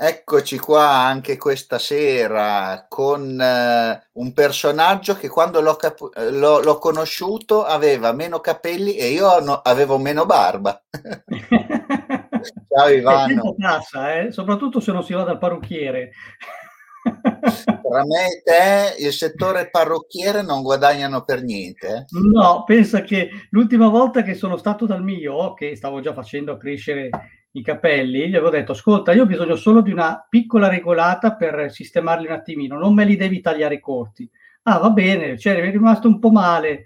[0.00, 6.78] Eccoci qua anche questa sera con uh, un personaggio che quando l'ho, cap- l'ho, l'ho,
[6.78, 10.80] conosciuto aveva meno capelli e io no, avevo meno barba.
[12.68, 13.56] Ciao Ivano.
[13.58, 14.30] Passa, eh?
[14.30, 16.12] Soprattutto se non si va dal parrucchiere.
[17.02, 21.88] Tra me e te il settore parrucchiere non guadagnano per niente.
[21.88, 22.04] Eh?
[22.32, 27.10] No, pensa che l'ultima volta che sono stato dal mio, che stavo già facendo crescere
[27.58, 31.70] i capelli, gli avevo detto, ascolta, io ho bisogno solo di una piccola regolata per
[31.70, 34.28] sistemarli un attimino, non me li devi tagliare corti.
[34.62, 36.84] Ah, va bene, cioè, mi è rimasto un po' male,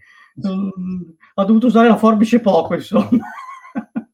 [1.35, 3.09] ho dovuto usare la forbice poco, insomma.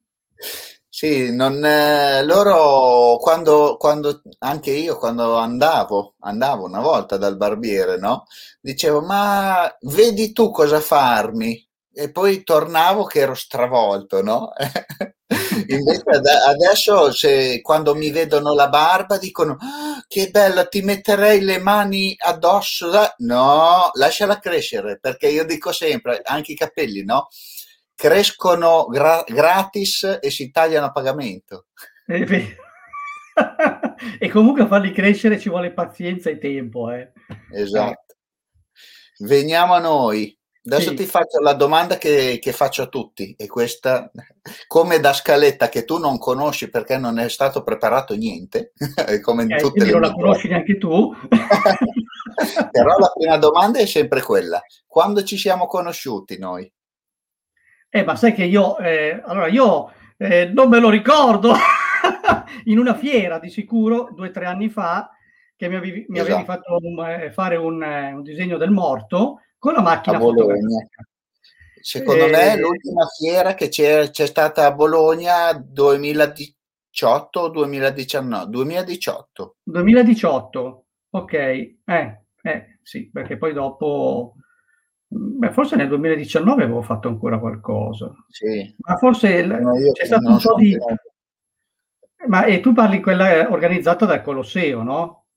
[0.98, 7.98] Sì, non, eh, loro quando, quando, anche io quando andavo, andavo una volta dal barbiere,
[7.98, 8.24] no?
[8.60, 11.67] Dicevo, ma vedi tu cosa farmi?
[11.98, 14.52] E poi tornavo che ero stravolto, no?
[15.66, 16.04] Invece
[16.46, 22.14] adesso se, quando mi vedono la barba dicono ah, che bella, ti metterei le mani
[22.16, 22.92] addosso.
[23.16, 27.26] No, lasciala crescere, perché io dico sempre, anche i capelli, no?
[27.96, 31.66] Crescono gra- gratis e si tagliano a pagamento.
[34.20, 36.92] e comunque a farli crescere ci vuole pazienza e tempo.
[36.92, 37.10] Eh.
[37.50, 38.14] Esatto.
[39.18, 40.37] Veniamo a noi.
[40.70, 40.96] Adesso sì.
[40.96, 44.10] ti faccio la domanda che, che, faccio a tutti, e questa,
[44.66, 48.72] come da scaletta che tu non conosci perché non è stato preparato niente,
[49.22, 51.10] come in eh, tutte le non la conosci neanche tu.
[52.70, 56.70] Però la prima domanda è sempre quella: quando ci siamo conosciuti noi?
[57.88, 61.54] Eh, ma sai che io, eh, allora io eh, non me lo ricordo,
[62.64, 65.08] in una fiera di sicuro, due o tre anni fa,
[65.56, 66.34] che mi avevi, mi esatto.
[66.34, 71.06] avevi fatto un, eh, fare un, eh, un disegno del morto con la macchina fotografica.
[71.80, 72.30] Secondo e...
[72.30, 78.46] me l'ultima fiera che c'è, c'è stata a Bologna 2018 o 2019?
[78.50, 79.56] 2018.
[79.62, 81.32] 2018, ok.
[81.32, 81.76] Eh,
[82.42, 84.34] eh, sì, perché poi dopo...
[85.10, 88.12] Beh, forse nel 2019 avevo fatto ancora qualcosa.
[88.28, 88.74] Sì.
[88.80, 90.76] Ma forse no, c'è stato un po' di...
[92.26, 95.27] Ma e tu parli quella organizzata dal Colosseo, no?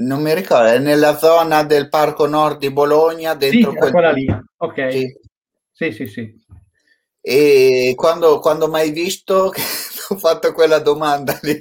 [0.00, 3.90] Non mi ricordo, è nella zona del Parco Nord di Bologna, dentro sì, quel...
[3.90, 4.26] quella lì.
[4.58, 4.90] Ok.
[4.92, 5.12] Sì,
[5.72, 6.06] sì, sì.
[6.06, 6.46] sì.
[7.20, 9.60] E quando, quando mai visto che
[10.08, 11.58] ho fatto quella domanda lì,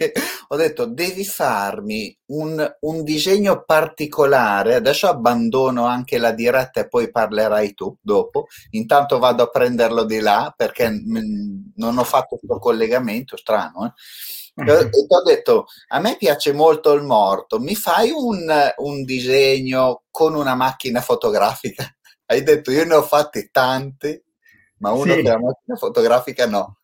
[0.49, 7.09] ho detto devi farmi un, un, disegno particolare, adesso abbandono anche la diretta e poi
[7.09, 12.59] parlerai tu dopo, intanto vado a prenderlo di là perché m- non ho fatto questo
[12.59, 13.87] collegamento, strano.
[13.87, 13.91] Eh?
[14.65, 17.59] E ti ho detto a me piace molto il morto.
[17.59, 21.85] Mi fai un, un, disegno con una macchina fotografica?
[22.25, 24.19] Hai detto io ne ho fatti tanti
[24.79, 25.21] ma uno sì.
[25.21, 26.79] che la macchina fotografica no.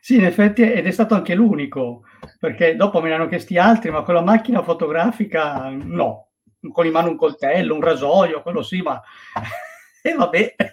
[0.00, 2.02] Sì in effetti ed è stato anche l'unico
[2.38, 6.28] perché dopo me ne hanno chiesti altri ma con la macchina fotografica no.
[6.72, 9.00] Con in mano un coltello un rasoio quello sì ma
[10.02, 10.54] e vabbè.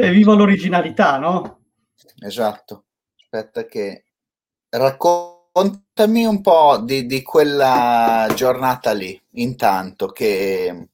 [0.00, 1.62] E vivo l'originalità no?
[2.20, 2.87] esatto
[3.30, 4.04] aspetta che
[4.70, 10.88] raccontami un po' di, di quella giornata lì, intanto che,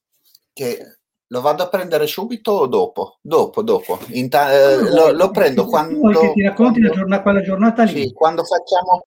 [0.53, 3.19] che, lo vado a prendere subito o dopo?
[3.21, 4.00] Dopo, dopo.
[4.09, 6.21] Inta- eh, lo, lo, prendo quando...
[6.21, 8.03] Che ti racconti quando, giornata, quella giornata lì?
[8.03, 9.06] Sì, quando facciamo...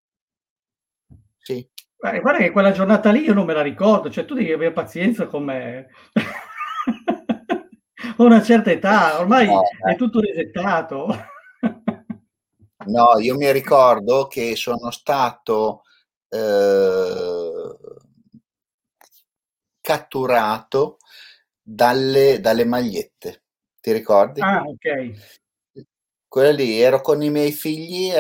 [1.38, 1.70] Sì.
[2.00, 4.72] Eh, guarda che quella giornata lì io non me la ricordo, cioè tu devi avere
[4.72, 5.88] pazienza con me.
[8.18, 11.36] Ho una certa età, ormai no, è tutto resettato.
[12.86, 15.84] No, io mi ricordo che sono stato
[16.30, 17.78] eh,
[19.82, 20.98] catturato
[21.62, 23.44] dalle, dalle magliette.
[23.82, 24.42] Ti ricordi?
[24.42, 25.36] Ah, ok.
[26.28, 28.12] Quella lì, ero con i miei figli,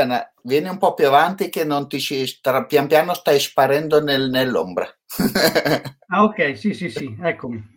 [0.44, 2.25] vieni un po' più avanti che non ti si,
[2.67, 4.88] pian piano stai sparendo nel, nell'ombra.
[6.07, 7.76] ah, ok, sì, sì, sì, eccomi.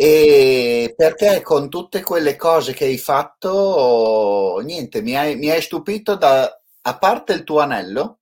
[0.00, 6.14] E perché con tutte quelle cose che hai fatto, niente, mi hai, mi hai stupito
[6.14, 6.48] da,
[6.82, 8.20] a parte il tuo anello,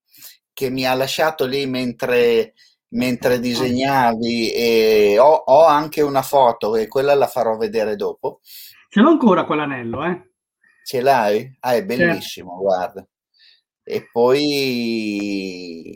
[0.55, 2.55] che mi ha lasciato lì mentre,
[2.95, 8.41] mentre disegnavi e ho, ho, anche una foto e quella la farò vedere dopo.
[8.89, 10.31] Ce l'ho ancora quell'anello, eh?
[10.83, 11.59] Ce l'hai?
[11.61, 12.63] Ah, è bellissimo, certo.
[12.63, 13.07] guarda.
[13.83, 15.95] E poi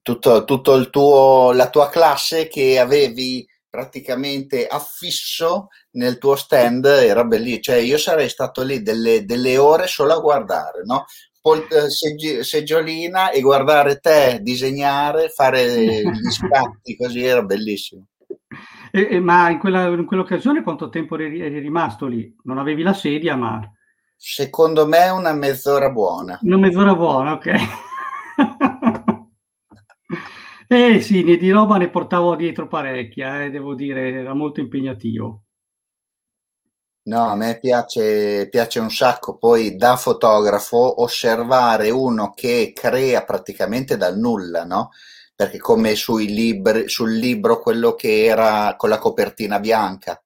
[0.00, 7.24] tutto, tutto il tuo, la tua classe che avevi praticamente affisso nel tuo stand era
[7.24, 11.04] bellissimo, cioè io sarei stato lì delle, delle ore solo a guardare, no?
[11.40, 15.62] Pol- eh, seggi- seggiolina e guardare te disegnare, fare
[16.04, 18.06] gli scatti, così era bellissimo.
[18.90, 22.34] E, e, ma in, quella, in, quell'occasione quanto tempo eri, eri, rimasto lì?
[22.42, 23.60] Non avevi la sedia, ma...
[24.16, 26.38] Secondo me una mezz'ora buona.
[26.42, 27.54] Una mezz'ora buona, ok.
[30.72, 35.42] Eh sì, di roba ne portavo dietro parecchia, eh, devo dire, era molto impegnativo.
[37.08, 43.96] No, a me piace, piace un sacco, poi da fotografo osservare uno che crea praticamente
[43.96, 44.90] dal nulla, no?
[45.34, 50.22] Perché come sui libri, sul libro quello che era con la copertina bianca,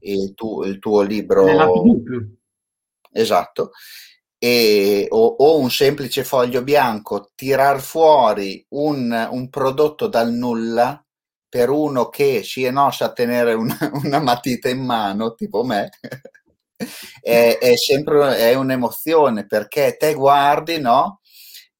[0.00, 1.46] il, tu, il tuo libro...
[3.10, 3.70] Esatto
[4.44, 11.02] e, o, o, un semplice foglio bianco, tirar fuori un, un, prodotto dal nulla
[11.48, 15.88] per uno che si no sa tenere una, una matita in mano, tipo me,
[17.22, 21.20] è, è, sempre è un'emozione perché te guardi, no?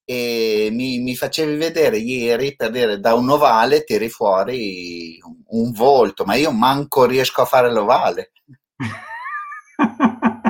[0.02, 5.72] E mi, mi, facevi vedere ieri per dire da un ovale tiri fuori un, un
[5.72, 8.32] volto, ma io manco riesco a fare l'ovale.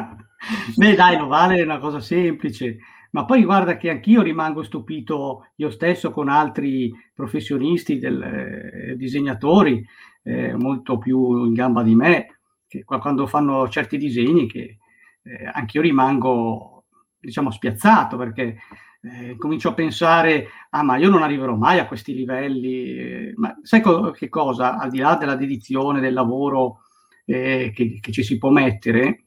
[0.76, 2.79] Beh, dai, l'ovale è una cosa semplice,
[3.11, 9.85] ma poi guarda che anch'io rimango stupito io stesso con altri professionisti, del, eh, disegnatori
[10.23, 14.79] eh, molto più in gamba di me, che quando fanno certi disegni che
[15.23, 16.85] eh, anch'io rimango,
[17.19, 18.56] diciamo, spiazzato perché
[19.02, 23.55] eh, comincio a pensare, ah ma io non arriverò mai a questi livelli, eh, ma
[23.62, 26.81] sai co- che cosa, al di là della dedizione, del lavoro
[27.26, 29.24] eh, che, che, ci si può mettere,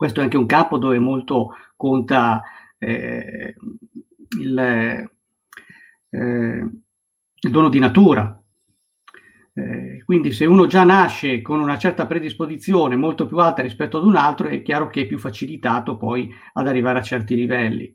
[0.00, 2.42] questo è anche un campo dove molto conta
[2.78, 3.54] eh,
[4.38, 5.10] il, eh,
[7.34, 8.42] il, dono di natura.
[9.52, 14.06] Eh, quindi se uno già nasce con una certa predisposizione molto più alta rispetto ad
[14.06, 17.94] un altro, è chiaro che è più facilitato poi ad arrivare a certi livelli.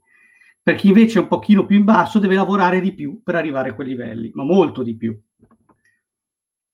[0.62, 3.70] Per chi invece è un pochino più in basso deve lavorare di più per arrivare
[3.70, 5.20] a quei livelli, ma molto di più.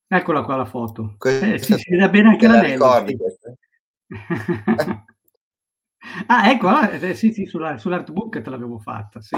[0.08, 1.16] Eccola qua la foto.
[1.26, 3.06] Eh, sì, si vede bene anche l'anello.
[3.08, 3.16] Sì.
[6.28, 9.38] Ah, ecco, ah, eh, sì, sì, sulla, sull'artbook te l'avevo fatta, sì.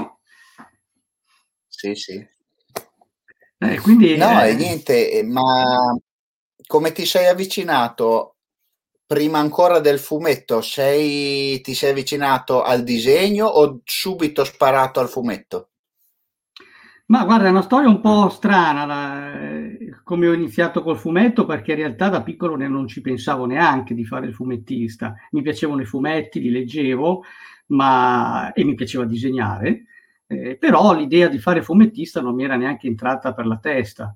[1.68, 2.28] Sì, sì.
[3.58, 4.50] Eh, quindi, no, eh...
[4.50, 5.96] e niente, eh, ma
[6.68, 8.38] come ti sei avvicinato
[9.06, 10.62] prima ancora del fumetto?
[10.62, 15.70] Sei, ti sei avvicinato al disegno o subito sparato al fumetto?
[17.08, 19.32] Ma guarda, è una storia un po' strana, la,
[20.04, 24.06] come ho iniziato col fumetto, perché in realtà da piccolo non ci pensavo neanche di
[24.06, 25.16] fare il fumettista.
[25.32, 27.24] Mi piacevano i fumetti, li leggevo,
[27.68, 29.86] ma, e mi piaceva disegnare,
[30.28, 34.16] eh, però l'idea di fare fumettista non mi era neanche entrata per la testa.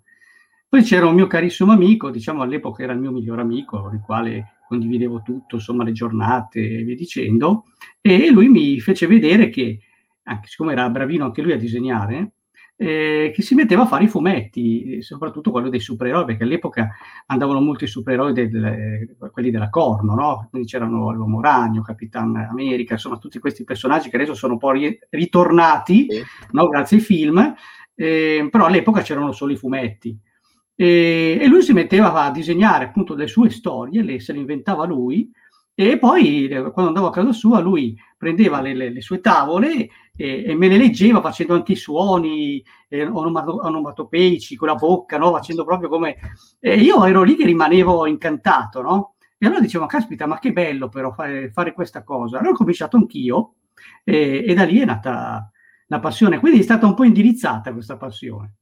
[0.70, 4.02] Poi c'era un mio carissimo amico, diciamo all'epoca era il mio miglior amico, con il
[4.02, 7.64] quale condividevo tutto, insomma le giornate e via dicendo,
[8.02, 9.80] e lui mi fece vedere che,
[10.24, 12.34] anche siccome era bravino anche lui a disegnare,
[12.80, 16.90] eh, che si metteva a fare i fumetti, soprattutto quello dei supereroi, perché all'epoca
[17.26, 20.48] andavano molto i supereroi, del, quelli della Corno, no?
[20.52, 24.72] quindi c'erano l'Uomo Ragno, Capitan America, insomma tutti questi personaggi che adesso sono un po'
[25.10, 26.24] ritornati sì.
[26.52, 26.68] no?
[26.68, 27.56] grazie ai film,
[27.96, 30.16] eh, però all'epoca c'erano solo i fumetti.
[30.80, 34.86] E, e, lui si metteva a disegnare appunto le sue storie, le, se le inventava
[34.86, 35.32] lui,
[35.80, 40.44] e poi quando andavo a casa sua lui prendeva le, le, le sue tavole e,
[40.48, 45.32] e, me le leggeva facendo anche i suoni eh, onomato, onomatopeici con la bocca, no?
[45.34, 46.18] facendo proprio come...
[46.60, 49.16] E io ero lì che rimanevo incantato, no?
[49.38, 52.40] E allora dicevo, caspita, ma che bello però fare, fare questa cosa.
[52.40, 53.58] Allora ho cominciato anch'io
[54.04, 55.52] e, e da lì è nata
[55.86, 56.40] la passione.
[56.40, 58.56] Quindi è stata un po' indirizzata questa passione.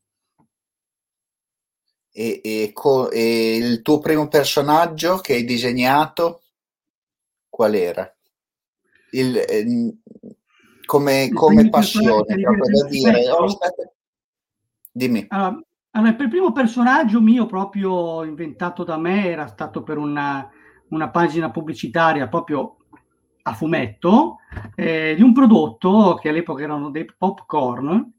[2.11, 6.41] E, e, co- e, il tuo primo personaggio che hai disegnato
[7.55, 8.13] qual era?
[9.11, 9.95] Il, eh,
[10.83, 13.89] come, come passione, proprio da dire, oh, aspetta.
[14.91, 15.25] dimmi.
[15.29, 20.49] Allora, allora, il primo personaggio mio proprio inventato da me era stato per una,
[20.89, 22.75] una pagina pubblicitaria proprio
[23.43, 24.39] a fumetto
[24.75, 28.11] eh, di un prodotto che all'epoca erano dei popcorn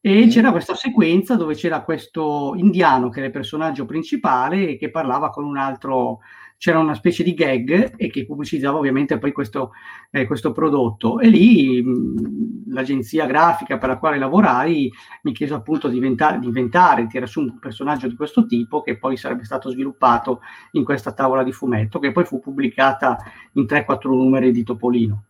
[0.00, 0.28] e mm.
[0.30, 5.30] c'era questa sequenza dove c'era questo indiano che era il personaggio principale e che parlava
[5.30, 6.18] con un altro
[6.60, 9.70] c'era una specie di gag e che pubblicizzava ovviamente poi questo,
[10.10, 11.18] eh, questo prodotto.
[11.18, 16.44] E lì mh, l'agenzia grafica per la quale lavorai mi chiese appunto di inventare, di
[16.44, 20.40] inventare, tirare su un personaggio di questo tipo che poi sarebbe stato sviluppato
[20.72, 23.16] in questa tavola di fumetto, che poi fu pubblicata
[23.54, 25.28] in 3-4 numeri di Topolino.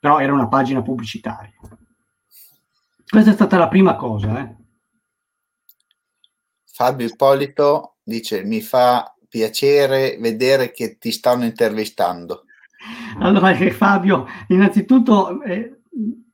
[0.00, 1.54] Però era una pagina pubblicitaria.
[3.08, 4.40] Questa è stata la prima cosa.
[4.40, 4.56] Eh.
[6.64, 12.44] Fabio Ippolito dice mi fa piacere vedere che ti stanno intervistando.
[13.18, 15.80] Allora, eh, Fabio, innanzitutto eh,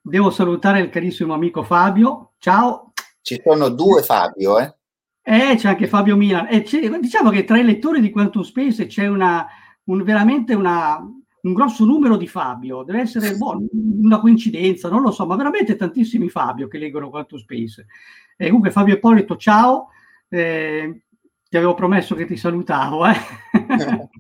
[0.03, 2.33] devo salutare il carissimo amico Fabio.
[2.39, 2.93] Ciao.
[3.23, 4.75] Ci sono due Fabio, eh?
[5.23, 6.49] Eh, c'è anche Fabio Milan.
[6.51, 6.65] Eh,
[7.01, 9.47] diciamo che tra i lettori di Quantum Space c'è una,
[9.85, 13.65] un, veramente una, un grosso numero di Fabio, deve essere boh,
[14.03, 17.87] una coincidenza, non lo so, ma veramente tantissimi Fabio che leggono Quantum Space.
[18.37, 19.91] E comunque Fabio Ippolito, ciao,
[20.29, 21.03] eh,
[21.49, 23.07] ti avevo promesso che ti salutavo.
[23.07, 23.17] Eh?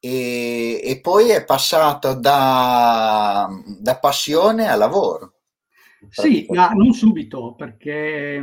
[0.00, 5.34] e, e, poi è passato da, da passione a lavoro.
[6.08, 8.40] Sì, ma non subito, perché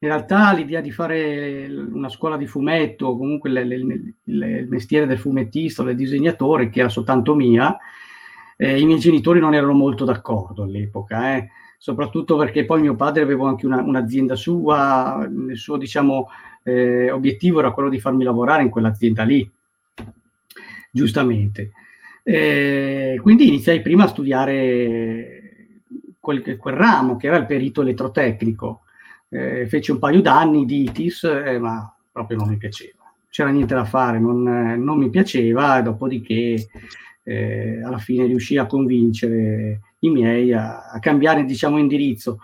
[0.00, 3.84] in realtà l'idea di fare una scuola di fumetto, comunque le, le,
[4.22, 7.76] le, il mestiere del fumettista del disegnatore, che era soltanto mia,
[8.56, 11.48] eh, i miei genitori non erano molto d'accordo all'epoca, eh.
[11.78, 16.28] Soprattutto perché poi mio padre aveva anche una, un'azienda sua, il suo diciamo,
[16.64, 19.48] eh, obiettivo era quello di farmi lavorare in quell'azienda lì,
[20.90, 21.72] giustamente.
[22.24, 25.86] Eh, quindi iniziai prima a studiare
[26.18, 28.82] quel, quel ramo che era il perito elettrotecnico
[29.30, 32.96] eh, feci un paio d'anni di ITIS, eh, ma proprio non mi piaceva.
[33.28, 36.68] C'era niente da fare, non, non mi piaceva, dopodiché
[37.22, 42.38] eh, alla fine riuscì a convincere i miei a, a, cambiare, diciamo, indirizzo.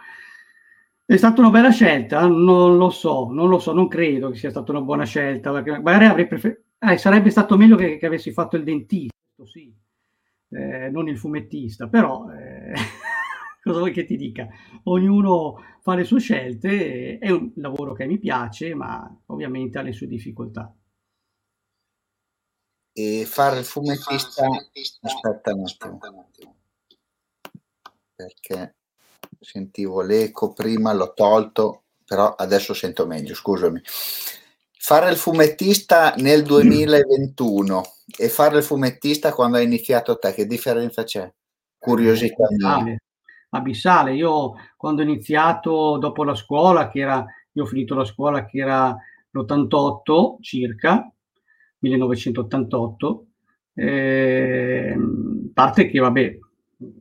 [1.05, 2.27] È stata una bella scelta?
[2.27, 5.79] Non lo so, non lo so, non credo che sia stata una buona scelta, perché
[5.81, 9.75] magari avrei preferito, eh, sarebbe stato meglio che, che, avessi fatto il dentista, sì,
[10.51, 12.73] eh, non il fumettista, però eh,
[13.63, 14.49] cosa vuoi che ti dica?
[14.85, 19.93] Ognuno fa le sue scelte, è un lavoro che mi piace, ma ovviamente ha le
[19.93, 20.75] sue difficoltà.
[22.97, 24.47] E fare il fumettista,
[25.03, 26.54] aspetta un attimo,
[28.25, 28.77] perché
[29.41, 33.81] sentivo l'eco prima, l'ho tolto, però adesso sento meglio, scusami.
[34.79, 37.83] Fare il fumettista nel 2021
[38.19, 41.31] e fare il fumettista quando hai iniziato te, che differenza c'è?
[41.79, 42.97] Curiosità mia
[43.51, 44.15] abissale.
[44.15, 48.59] Io quando ho iniziato dopo la scuola, che era, io ho finito la scuola che
[48.59, 48.95] era
[49.31, 51.11] l'88 circa,
[51.79, 53.27] 1988,
[53.75, 54.95] eh,
[55.53, 56.39] parte che vabbè,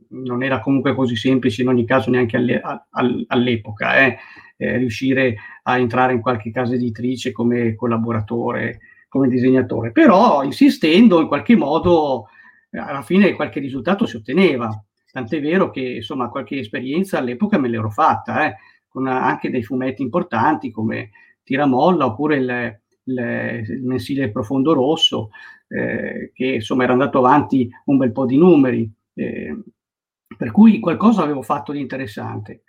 [0.08, 4.16] non era comunque così semplice in ogni caso neanche alle, all, all'epoca, eh,
[4.56, 11.28] eh, riuscire a entrare in qualche casa editrice come collaboratore, come disegnatore, però insistendo in
[11.28, 12.26] qualche modo
[12.70, 14.68] alla fine qualche risultato si otteneva.
[15.10, 18.56] Tant'è vero che insomma qualche esperienza all'epoca me l'ero fatta, eh,
[18.88, 21.10] con anche dei fumetti importanti come
[21.44, 25.30] Tiramolla oppure il, il, il mensile Profondo Rosso,
[25.68, 29.56] eh, che insomma era andato avanti un bel po' di numeri, eh,
[30.36, 32.62] per cui qualcosa avevo fatto di interessante.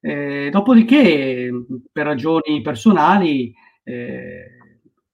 [0.00, 1.50] Eh, dopodiché,
[1.90, 3.52] per ragioni personali,
[3.84, 4.46] eh,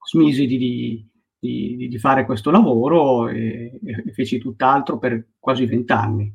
[0.02, 1.06] smisi di,
[1.38, 6.34] di, di, fare questo lavoro e, e feci tutt'altro per quasi vent'anni.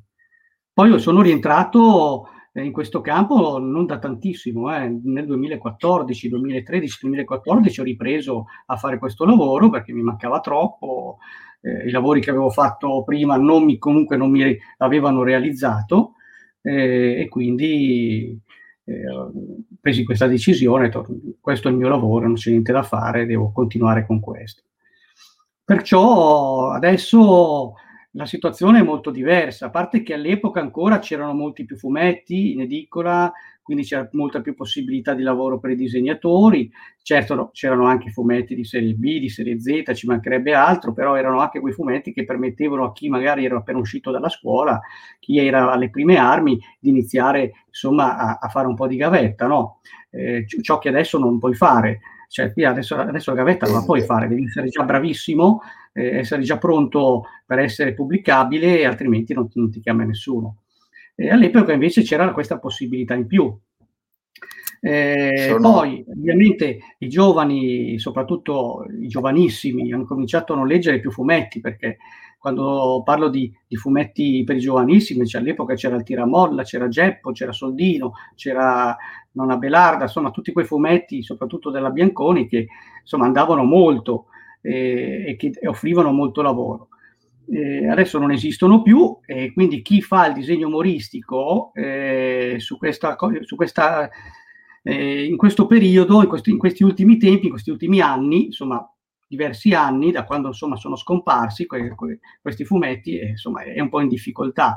[0.71, 2.27] Poi sono rientrato
[2.61, 4.87] in questo campo non da tantissimo, eh.
[5.03, 11.17] nel 2014, 2013, 2014 ho ripreso a fare questo lavoro perché mi mancava troppo,
[11.61, 16.13] eh, i lavori che avevo fatto prima non mi, comunque non mi avevano realizzato
[16.61, 18.39] eh, e quindi
[18.85, 19.31] eh, ho
[19.81, 20.91] preso questa decisione,
[21.39, 24.61] questo è il mio lavoro, non c'è niente da fare, devo continuare con questo.
[25.65, 27.73] Perciò adesso
[28.15, 32.61] la situazione è molto diversa, a parte che all'epoca ancora c'erano molti più fumetti in
[32.61, 33.31] edicola,
[33.63, 36.69] quindi c'era molta più possibilità di lavoro per i disegnatori,
[37.01, 41.15] certo no, c'erano anche fumetti di serie B, di serie Z, ci mancherebbe altro, però
[41.15, 44.79] erano anche quei fumetti che permettevano a chi magari era appena uscito dalla scuola,
[45.19, 49.47] chi era alle prime armi, di iniziare insomma a, a fare un po' di gavetta,
[49.47, 49.79] no?
[50.11, 51.99] eh, ciò che adesso non puoi fare.
[52.33, 55.61] Cioè, qui adesso, adesso la gavetta non la puoi fare, devi essere già bravissimo,
[55.93, 60.63] eh, essere già pronto per essere pubblicabile, altrimenti non, non ti chiama nessuno.
[61.13, 63.55] E all'epoca invece c'era questa possibilità in più.
[64.85, 65.71] Eh, Sono...
[65.71, 71.99] Poi ovviamente i giovani, soprattutto i giovanissimi, hanno cominciato a non leggere più fumetti perché
[72.37, 77.31] quando parlo di, di fumetti per i giovanissimi, cioè all'epoca c'era il Tiramolla, c'era Geppo,
[77.31, 78.93] c'era Soldino, c'era
[79.31, 82.67] Nonna Belarda, insomma tutti quei fumetti, soprattutto della Bianconi, che
[82.99, 84.25] insomma andavano molto
[84.59, 86.89] eh, e che offrivano molto lavoro.
[87.49, 93.15] Eh, adesso non esistono più e quindi chi fa il disegno umoristico eh, su questa,
[93.43, 94.09] su questa
[94.83, 98.85] eh, in questo periodo, in questi, in questi, ultimi tempi, in questi ultimi anni, insomma
[99.27, 103.89] diversi anni, da quando insomma sono scomparsi que, que, questi fumetti, eh, insomma è un
[103.89, 104.75] po' in difficoltà.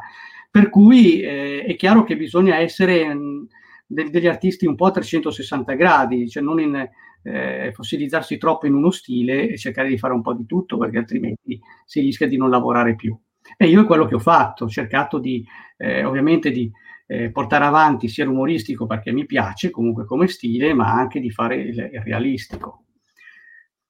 [0.50, 3.48] Per cui eh, è chiaro che bisogna essere mh,
[3.86, 6.88] de- degli artisti un po' a 360 gradi, cioè non in,
[7.22, 10.98] eh, fossilizzarsi troppo in uno stile e cercare di fare un po' di tutto perché
[10.98, 13.16] altrimenti si rischia di non lavorare più.
[13.56, 15.44] E io è quello che ho fatto, ho cercato di,
[15.76, 16.70] eh, ovviamente di
[17.06, 21.56] eh, portare avanti sia l'umoristico perché mi piace comunque come stile, ma anche di fare
[21.56, 22.84] il, il realistico.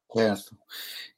[0.06, 0.58] Certo.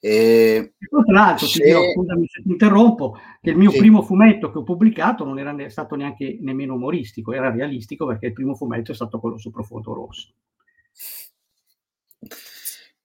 [0.01, 0.75] E...
[0.79, 1.65] Tra l'altro, se...
[1.65, 3.79] dirò, scusami se ti interrompo, che il mio sì.
[3.79, 8.33] primo fumetto che ho pubblicato non era stato neanche nemmeno umoristico, era realistico perché il
[8.33, 10.33] primo fumetto è stato quello su Profondo Rosso.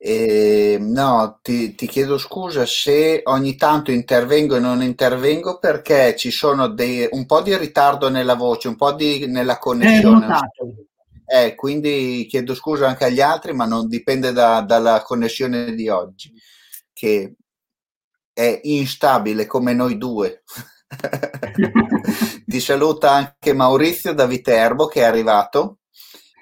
[0.06, 6.30] Eh, no, ti, ti, chiedo scusa se ogni tanto intervengo e non intervengo perché ci
[6.30, 10.28] sono dei, un po' di ritardo nella voce, un po' di, nella connessione.
[11.26, 16.34] Eh, quindi chiedo scusa anche agli altri, ma non dipende da, dalla connessione di oggi,
[16.92, 17.36] che
[18.34, 20.44] è instabile come noi due.
[22.46, 25.78] Ti saluta anche Maurizio da Viterbo che è arrivato.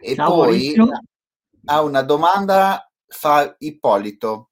[0.01, 0.89] E Ciao, poi Maurizio.
[1.65, 4.49] ha una domanda fa Ippolito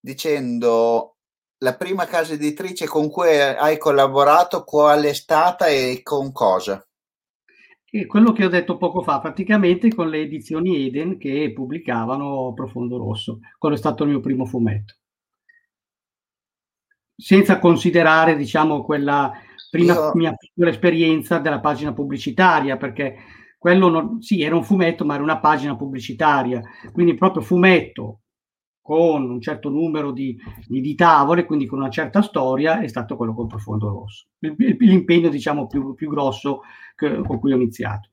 [0.00, 1.16] dicendo
[1.58, 6.82] la prima casa editrice con cui hai collaborato, qual è stata e con cosa?
[7.90, 12.98] E quello che ho detto poco fa, praticamente con le edizioni Eden che pubblicavano Profondo
[12.98, 13.40] Rosso.
[13.58, 14.94] Quello è stato il mio primo fumetto.
[17.16, 19.32] Senza considerare, diciamo, quella
[19.70, 20.12] prima Io...
[20.14, 23.16] mia piccola esperienza della pagina pubblicitaria, perché
[23.58, 26.62] quello non, sì, era un fumetto, ma era una pagina pubblicitaria,
[26.92, 28.20] quindi proprio fumetto
[28.80, 30.34] con un certo numero di,
[30.66, 34.28] di, di tavole, quindi con una certa storia, è stato quello con Profondo Rosso.
[34.38, 36.60] L'impegno, diciamo, più, più grosso
[36.94, 38.08] che, con cui ho iniziato.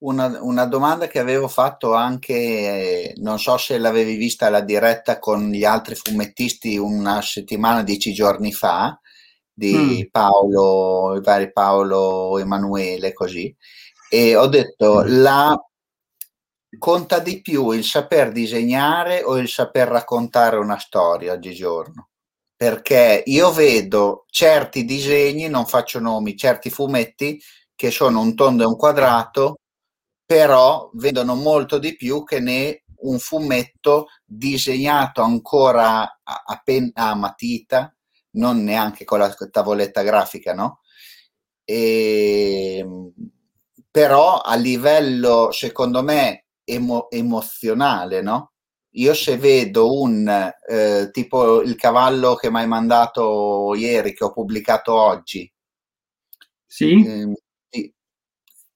[0.00, 5.48] Una, una, domanda che avevo fatto anche, non so se l'avevi vista la diretta con
[5.50, 9.00] gli altri fumettisti una settimana, dieci giorni fa,
[9.50, 10.10] di mm.
[10.10, 13.56] Paolo, i vari Paolo Emanuele, così
[14.10, 15.56] e ho detto la
[16.78, 22.08] conta di più il saper disegnare o il saper raccontare una storia oggigiorno?
[22.56, 27.40] Perché io vedo certi disegni non faccio nomi certi fumetti
[27.74, 29.60] che sono un tondo e un quadrato
[30.26, 37.14] però vedono molto di più che ne un fumetto disegnato ancora a, a, pen, a
[37.14, 37.94] matita
[38.32, 40.80] non neanche con la tavoletta grafica no?
[41.64, 42.84] E
[43.90, 48.52] però a livello, secondo me, emo- emozionale, no?
[48.92, 50.26] Io se vedo un
[50.68, 55.50] eh, tipo il cavallo che mi hai mandato ieri, che ho pubblicato oggi,
[56.66, 57.04] sì.
[57.04, 57.32] Eh,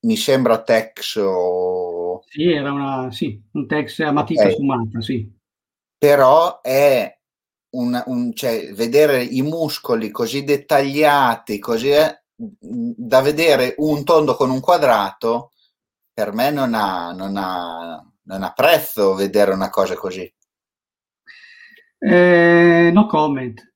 [0.04, 2.22] mi sembra Tex o...
[2.26, 4.54] Sì, era una, sì, un Tex a matita okay.
[4.54, 5.30] sfumata, sì.
[5.96, 7.16] Però è
[7.76, 14.50] un, un, cioè, vedere i muscoli così dettagliati, così è, da vedere un tondo con
[14.50, 15.52] un quadrato,
[16.12, 20.32] per me non ha, non ha, non ha prezzo vedere una cosa così.
[21.98, 23.72] Eh, no comment.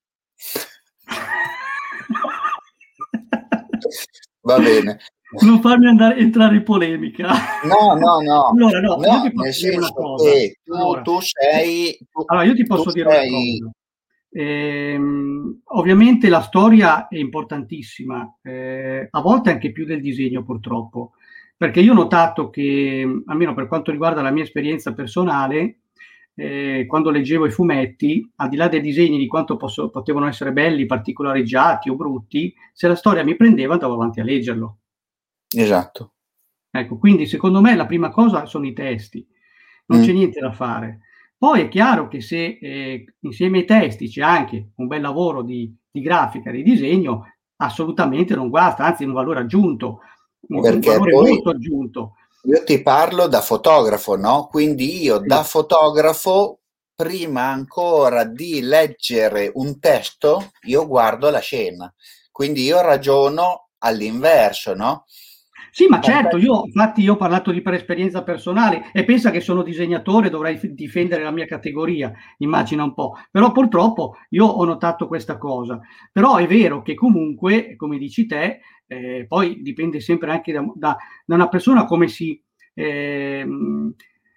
[4.40, 4.98] Va bene.
[5.40, 7.28] Non farmi andare, entrare in polemica.
[7.64, 8.48] No, no, no.
[8.48, 10.30] Allora, no, no io ti posso dire una cosa.
[10.64, 11.98] Tu, allora, tu sei...
[12.10, 13.60] Tu, allora, io ti posso dire sei...
[13.60, 13.76] una cosa.
[14.38, 15.00] Eh,
[15.64, 21.12] ovviamente la storia è importantissima, eh, a volte anche più del disegno purtroppo,
[21.56, 25.78] perché io ho notato che, almeno per quanto riguarda la mia esperienza personale,
[26.34, 30.52] eh, quando leggevo i fumetti, al di là dei disegni di quanto posso, potevano essere
[30.52, 34.80] belli, particolareggiati o brutti, se la storia mi prendeva andavo avanti a leggerlo.
[35.56, 36.12] Esatto.
[36.70, 39.26] Ecco, quindi secondo me la prima cosa sono i testi,
[39.86, 40.02] non mm.
[40.02, 41.00] c'è niente da fare.
[41.38, 45.74] Poi è chiaro che se eh, insieme ai testi c'è anche un bel lavoro di,
[45.90, 47.24] di, grafica, di disegno,
[47.56, 50.00] assolutamente non guasta, anzi è un valore aggiunto,
[50.48, 52.14] un, Perché valore molto aggiunto.
[52.44, 54.46] Io ti parlo da fotografo, no?
[54.46, 56.60] Quindi io da fotografo,
[56.94, 61.92] prima ancora di leggere un testo, io guardo la scena.
[62.30, 65.04] Quindi io ragiono all'inverso, no?
[65.76, 69.42] Sì, ma certo, io infatti io ho parlato di per esperienza personale e pensa che
[69.42, 73.18] sono disegnatore, dovrei difendere la mia categoria, immagina un po'.
[73.30, 75.78] Però purtroppo io ho notato questa cosa.
[76.10, 80.96] Però è vero che comunque, come dici te, eh, poi dipende sempre anche da, da,
[81.26, 82.42] da una persona come si...
[82.72, 83.46] Eh,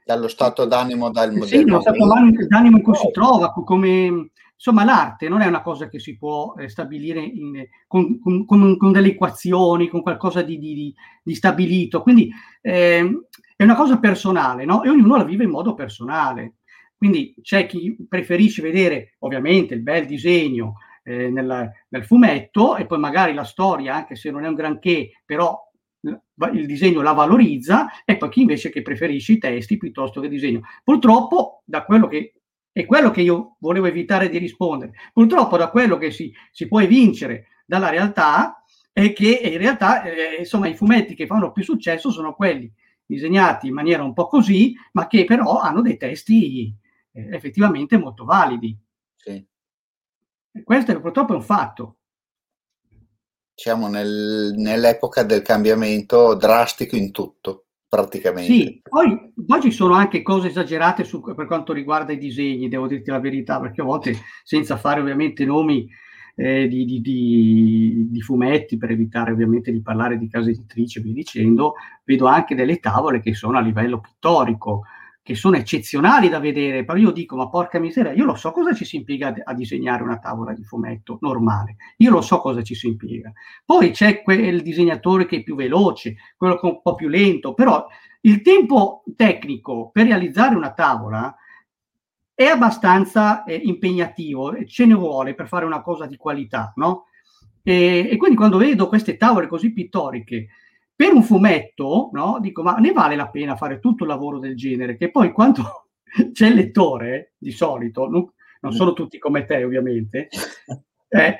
[0.03, 1.45] dallo stato d'animo, dal modello.
[1.45, 2.05] Sì, dallo stato
[2.49, 6.53] d'animo in cui si trova, come Insomma, l'arte non è una cosa che si può
[6.57, 10.93] eh, stabilire in, con, con, con, delle equazioni, con qualcosa di, di,
[11.23, 12.01] di stabilito.
[12.01, 12.29] Quindi
[12.61, 13.09] eh,
[13.55, 14.83] è una cosa personale, no?
[14.83, 16.55] E ognuno la vive in modo personale.
[16.97, 22.99] Quindi c'è chi preferisce vedere ovviamente il bel disegno eh, nel, nel, fumetto e poi
[22.99, 25.57] magari la storia, anche se non è un granché, però
[26.01, 30.33] il disegno la valorizza, e poi chi invece che preferisce i testi piuttosto che il
[30.33, 30.63] disegno.
[30.83, 32.33] Purtroppo, da quello che
[32.81, 34.93] è quello che io volevo evitare di rispondere.
[35.13, 40.37] Purtroppo da quello che si, si può evincere dalla realtà è che in realtà eh,
[40.39, 42.71] insomma, i fumetti che fanno più successo sono quelli
[43.05, 46.73] disegnati in maniera un po' così, ma che però hanno dei testi
[47.11, 48.77] eh, effettivamente molto validi.
[49.15, 49.45] Sì.
[50.51, 51.97] E questo è, purtroppo è un fatto.
[53.55, 58.53] Siamo nel, nell'epoca del cambiamento drastico in tutto, praticamente.
[58.53, 62.87] Sì, poi, poi ci sono anche cose esagerate su, per quanto riguarda i disegni, devo
[62.87, 65.89] dirti la verità, perché a volte, senza fare ovviamente nomi,
[66.35, 71.13] eh, di, di, di, di, fumetti, per evitare ovviamente di parlare di case editrici via
[71.13, 71.73] dicendo,
[72.05, 74.83] vedo anche delle tavole che sono a livello pittorico,
[75.29, 78.73] che sono eccezionali da vedere, però io dico, ma porca miseria, io lo so cosa
[78.73, 82.73] ci si impiega a disegnare una tavola di fumetto normale, io lo so cosa ci
[82.73, 83.31] si impiega.
[83.63, 87.53] Poi c'è quel disegnatore che è più veloce, quello che è un po' più lento,
[87.53, 87.85] però
[88.21, 91.35] il tempo tecnico per realizzare una tavola
[92.33, 97.05] è abbastanza eh, impegnativo, ce ne vuole per fare una cosa di qualità, no?
[97.61, 100.47] E, e, quindi quando vedo queste tavole così pittoriche
[100.99, 102.39] per un fumetto, no?
[102.41, 104.97] Dico, ma ne vale la pena fare tutto il lavoro del genere?
[104.97, 105.87] Che poi quando
[106.33, 110.27] c'è il lettore, di solito, non, non sono tutti come te ovviamente,
[111.07, 111.39] eh,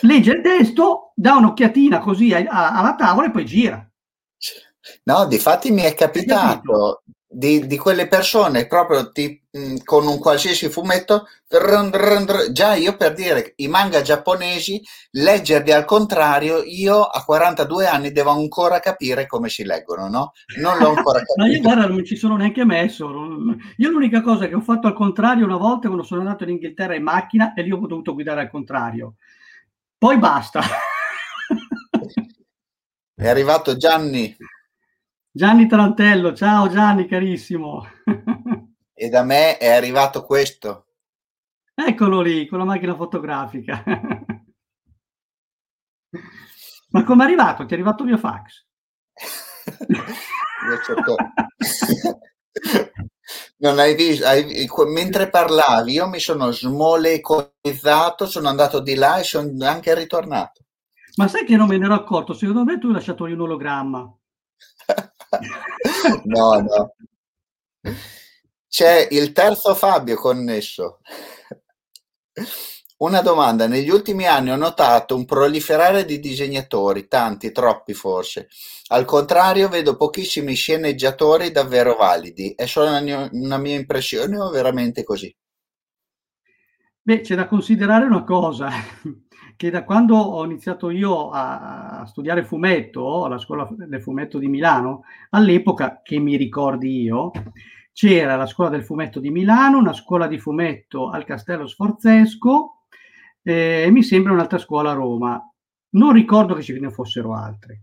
[0.00, 3.88] legge il testo, dà un'occhiatina così a, a, alla tavola e poi gira.
[5.04, 10.18] No, di fatti mi è capitato di, di, quelle persone proprio ti, mh, con un
[10.18, 16.62] qualsiasi fumetto, drun, drun, drun, già io per dire i manga giapponesi, leggerli al contrario,
[16.62, 20.32] io a 42 anni devo ancora capire come si leggono, no?
[20.60, 21.34] Non l'ho ancora capito.
[21.36, 23.06] Ma io guarda, non ci sono neanche messo.
[23.78, 26.94] Io l'unica cosa che ho fatto al contrario una volta quando sono andato in Inghilterra
[26.94, 29.14] in macchina e lì ho dovuto guidare al contrario.
[29.98, 30.60] Poi basta.
[33.16, 34.36] È arrivato Gianni.
[35.36, 37.84] Gianni Tarantello, ciao Gianni carissimo.
[38.94, 40.86] e da me è arrivato questo.
[41.74, 43.82] Eccolo lì, con la macchina fotografica.
[46.90, 47.66] Ma come è arrivato?
[47.66, 48.64] Ti è arrivato il mio fax?
[53.56, 59.24] non hai visto, hai, mentre parlavi io mi sono smolecolizzato, sono andato di là e
[59.24, 60.62] sono anche ritornato.
[61.16, 62.34] Ma sai che non me ne ero accorto?
[62.34, 64.16] Secondo me tu hai lasciato lì un ologramma.
[66.24, 66.94] No, no.
[68.68, 71.00] C'è il terzo Fabio connesso.
[72.96, 78.48] Una domanda, negli ultimi anni ho notato un proliferare di disegnatori, tanti, troppi forse.
[78.88, 82.54] Al contrario, vedo pochissimi sceneggiatori davvero validi.
[82.54, 85.34] È solo una mia, una mia impressione o veramente così?
[87.02, 88.70] Beh, c'è da considerare una cosa,
[89.56, 95.02] che da quando ho iniziato io a, studiare fumetto alla scuola del fumetto di Milano,
[95.30, 97.30] all'epoca che mi ricordi io,
[97.92, 102.86] c'era la scuola del fumetto di Milano, una scuola di fumetto al Castello Sforzesco
[103.42, 105.40] eh, e mi sembra un'altra scuola a Roma.
[105.90, 107.82] Non ricordo che ce ne fossero altre.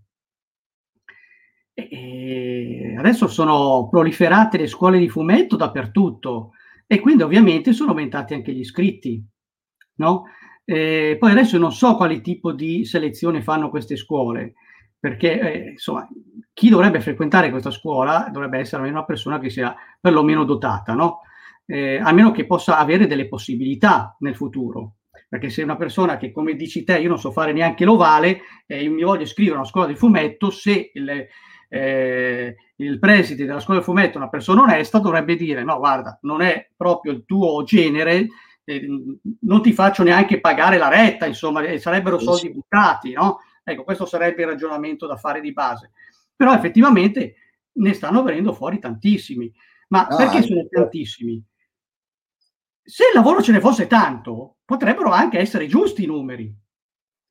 [1.74, 6.52] E adesso sono proliferate le scuole di fumetto dappertutto
[6.86, 9.26] e quindi ovviamente sono aumentati anche gli iscritti,
[9.96, 10.26] no?
[10.64, 14.54] Eh, poi adesso non so quale tipo di selezione fanno queste scuole,
[15.00, 16.08] perché eh, insomma,
[16.54, 21.22] chi dovrebbe frequentare questa scuola dovrebbe essere almeno una persona che sia perlomeno dotata, no?
[21.66, 24.96] Eh, a meno che possa avere delle possibilità nel futuro.
[25.28, 28.88] Perché se una persona che, come dici te, io non so fare neanche l'ovale, e
[28.90, 31.26] mi voglio iscrivere a una scuola di fumetto, se il,
[31.70, 36.20] eh, il preside della scuola di fumetto è una persona onesta, dovrebbe dire: no, guarda,
[36.24, 38.28] non è proprio il tuo genere,
[38.64, 38.88] eh,
[39.42, 43.40] non ti faccio neanche pagare la retta, insomma, sarebbero soldi buttati, no?
[43.64, 45.92] Ecco, questo sarebbe il ragionamento da fare di base.
[46.36, 47.36] Però effettivamente
[47.74, 49.52] ne stanno venendo fuori tantissimi.
[49.90, 51.44] Ma no, perché sono tantissimi?
[52.84, 56.54] Se il lavoro ce ne fosse tanto, potrebbero anche essere giusti i numeri.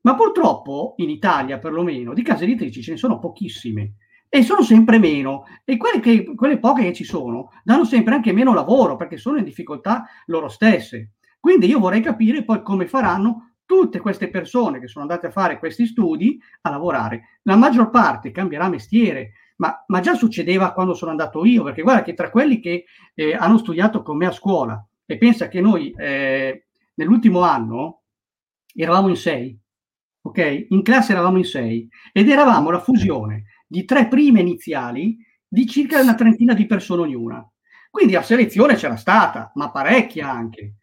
[0.02, 3.96] Ma purtroppo in Italia, perlomeno, di case editrici ce ne sono pochissime
[4.28, 5.44] e sono sempre meno.
[5.64, 9.38] E quelle, che, quelle poche che ci sono danno sempre anche meno lavoro perché sono
[9.38, 11.14] in difficoltà loro stesse.
[11.40, 15.58] Quindi io vorrei capire poi come faranno tutte queste persone che sono andate a fare
[15.58, 17.38] questi studi a lavorare.
[17.42, 22.02] La maggior parte cambierà mestiere, ma, ma già succedeva quando sono andato io, perché guarda
[22.02, 25.92] che tra quelli che eh, hanno studiato con me a scuola e pensa che noi
[25.96, 28.02] eh, nell'ultimo anno
[28.74, 29.58] eravamo in sei,
[30.22, 30.66] ok?
[30.70, 36.00] In classe eravamo in sei ed eravamo la fusione di tre prime iniziali di circa
[36.00, 37.48] una trentina di persone ognuna.
[37.88, 40.74] Quindi la selezione c'era stata, ma parecchia anche.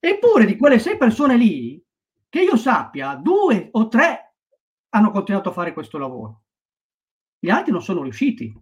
[0.00, 1.84] Eppure di quelle sei persone lì,
[2.28, 4.34] che io sappia, due o tre
[4.90, 6.42] hanno continuato a fare questo lavoro.
[7.38, 8.52] Gli altri non sono riusciti.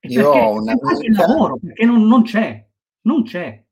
[0.00, 0.98] E io ho un'amica...
[1.00, 2.68] il lavoro, perché non, non c'è,
[3.02, 3.62] non c'è.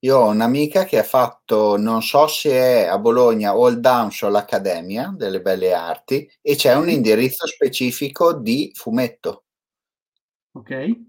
[0.00, 4.22] Io ho un'amica che ha fatto, non so se è a Bologna o al Downs
[4.22, 9.46] o all'Accademia delle Belle Arti, e c'è un indirizzo specifico di fumetto.
[10.52, 11.00] Ok.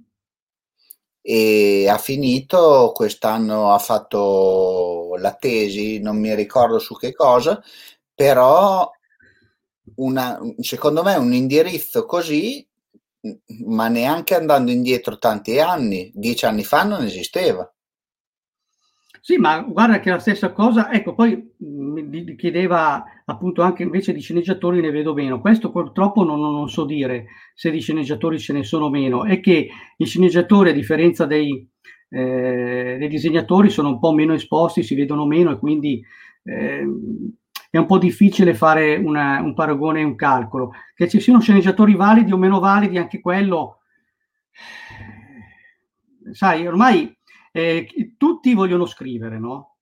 [1.22, 7.62] E ha finito, quest'anno ha fatto la tesi, non mi ricordo su che cosa,
[8.14, 8.90] però
[9.96, 12.66] una, secondo me un indirizzo così,
[13.66, 17.70] ma neanche andando indietro tanti anni, dieci anni fa non esisteva.
[19.30, 24.22] Sì, ma guarda che la stessa cosa, ecco, poi mi chiedeva appunto anche invece di
[24.22, 25.40] sceneggiatori ne vedo meno.
[25.40, 29.26] Questo purtroppo non, non, so dire se di sceneggiatori ce ne sono meno.
[29.26, 31.64] È che i sceneggiatori, a differenza dei,
[32.10, 36.04] eh, dei disegnatori, sono un po' meno esposti, si vedono meno e quindi
[36.42, 36.84] eh,
[37.70, 40.72] è un po' difficile fare una, un paragone e un calcolo.
[40.96, 43.82] Che ci siano sceneggiatori validi o meno validi, anche quello,
[46.32, 47.16] sai, ormai
[47.52, 49.78] eh, tutti vogliono scrivere, no?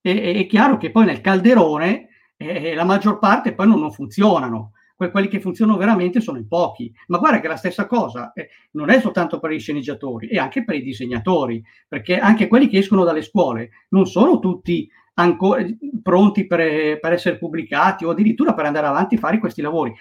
[0.00, 4.72] E, è chiaro che poi nel calderone eh, la maggior parte poi non, non, funzionano.
[4.96, 6.92] Que- quelli che funzionano veramente sono in pochi.
[7.08, 10.64] Ma guarda che la stessa cosa eh, non è soltanto per i sceneggiatori, è anche
[10.64, 15.64] per i disegnatori, perché anche quelli che escono dalle scuole non sono tutti ancora
[16.02, 19.92] pronti per, per essere pubblicati o addirittura per andare avanti a fare questi lavori,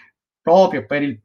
[0.41, 1.19] proprio per il,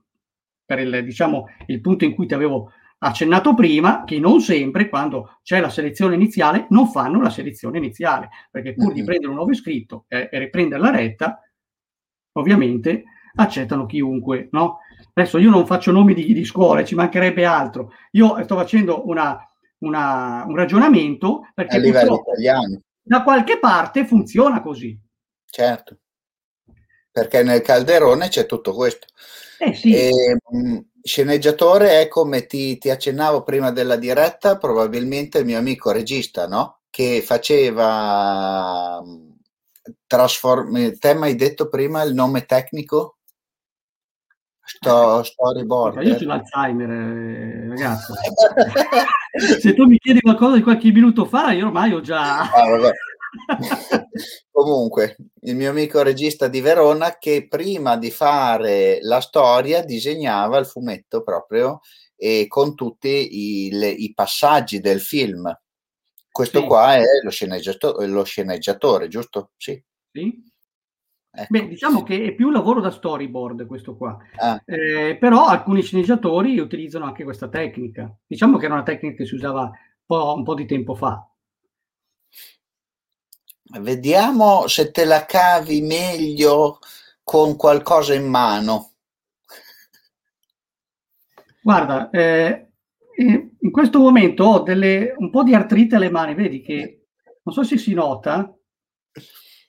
[0.65, 2.73] per il, diciamo, il punto in cui ti avevo
[3.05, 8.31] accennato prima che non sempre quando c'è la selezione iniziale non fanno la selezione iniziale,
[8.51, 8.95] perché pur mm-hmm.
[8.95, 11.41] di prendere un nuovo iscritto e, e riprendere la retta,
[12.33, 14.79] ovviamente accettano chiunque, no?
[15.13, 17.93] Adesso io non faccio nomi di, di scuole, ci mancherebbe altro.
[18.13, 19.39] Io sto facendo una,
[19.79, 22.81] una, un ragionamento perché a livello italiano.
[23.03, 24.99] da qualche parte funziona così.
[25.45, 25.99] Certo,
[27.13, 29.07] perché nel calderone c'è tutto questo.
[29.59, 29.95] Eh sì.
[29.95, 30.11] E,
[30.51, 36.49] ehm, sceneggiatore è come ti, ti, accennavo prima della diretta, probabilmente il mio amico regista,
[36.49, 36.81] no?
[36.89, 39.31] Che faceva mm,
[40.07, 40.97] trasform...
[40.99, 43.19] Te mi hai detto prima il nome tecnico?
[44.67, 46.03] Sto, storyboard.
[46.03, 48.15] Io ho l'Alzheimer, eh, ragazzo.
[49.61, 52.51] Se tu mi chiedi qualcosa di qualche minuto fa, io ormai ho già...
[52.51, 52.65] Ah,
[54.51, 60.67] Comunque, il mio amico regista di Verona che prima di fare la storia disegnava il
[60.67, 61.81] fumetto proprio
[62.17, 65.53] e con tutti i, le, i passaggi del film.
[66.31, 66.67] Questo sì.
[66.67, 69.51] qua è lo sceneggiatore, lo sceneggiatore, giusto?
[69.57, 69.83] Sì.
[70.11, 70.53] sì.
[71.37, 71.47] Ecco.
[71.49, 74.63] Beh, diciamo che è più lavoro da storyboard questo qua, ah.
[74.65, 78.17] eh, però alcuni sceneggiatori utilizzano anche questa tecnica.
[78.25, 79.73] Diciamo che era una tecnica che si usava un
[80.07, 81.29] po', un po di tempo fa.
[83.67, 86.79] Vediamo se te la cavi meglio
[87.23, 88.91] con qualcosa in mano.
[91.63, 92.69] Guarda, eh,
[93.17, 97.07] in questo momento ho delle, un po' di artrite alle mani, vedi che
[97.43, 98.55] non so se si nota.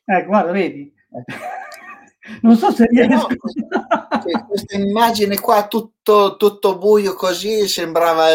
[0.04, 0.94] Eh, guarda, vedi.
[2.42, 3.28] Non so se riesco.
[3.28, 8.30] No, questa immagine qua tutto, tutto, buio così sembrava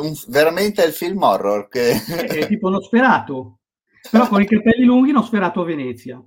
[0.00, 1.68] un, veramente il film horror.
[1.68, 1.92] Che...
[1.92, 3.55] È tipo uno sperato.
[4.10, 6.22] Però con i capelli lunghi non sferato a Venezia.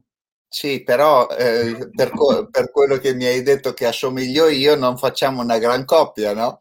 [0.52, 4.98] Sì, però eh, per, co- per, quello che mi hai detto che assomiglio io, non
[4.98, 6.58] facciamo una gran coppia, no?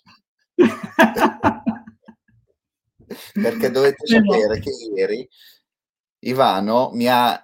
[3.33, 5.27] Perché dovete sapere che ieri
[6.21, 7.43] Ivano mi ha,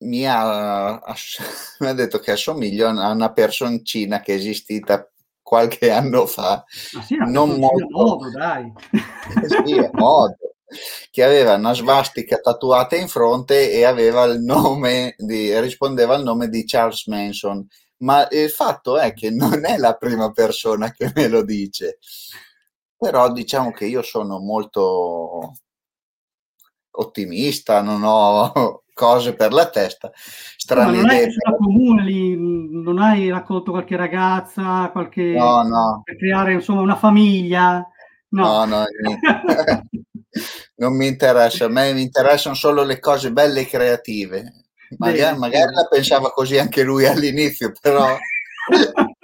[0.00, 1.00] mi ha,
[1.80, 6.62] mi ha detto che assomiglio a una personcina che è esistita qualche anno fa.
[6.92, 7.86] Ma sì, non molto...
[7.88, 8.70] modo, dai.
[9.64, 10.36] sì, è modo
[11.10, 16.48] che aveva una svastica tatuata in fronte e aveva il nome di, rispondeva al nome
[16.48, 17.66] di Charles Manson.
[17.98, 21.98] Ma il fatto è che non è la prima persona che me lo dice.
[22.96, 25.52] Però diciamo che io sono molto
[26.90, 30.10] ottimista, non ho cose per la testa.
[30.14, 31.24] Strane non idee.
[31.26, 35.22] Hai comune lì, non hai raccolto qualche ragazza, qualche...
[35.22, 36.02] No, no.
[36.04, 37.86] Per creare insomma una famiglia?
[38.30, 38.84] No, no, no
[40.76, 44.52] non mi interessa, a me mi interessano solo le cose belle e creative.
[44.96, 48.16] Magari, Beh, magari la pensava così anche lui all'inizio, però...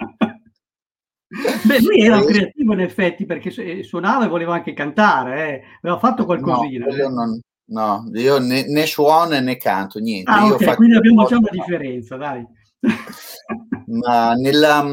[1.63, 3.51] Beh, lui era un creativo in effetti perché
[3.83, 5.63] suonava e voleva anche cantare, eh.
[5.81, 6.85] aveva fatto qualcosina.
[6.85, 10.31] No, io, non, no, io né, né, suono né canto, niente.
[10.31, 12.45] Ah, okay, quindi abbiamo già una differenza, dai.
[13.87, 14.85] Ma nella,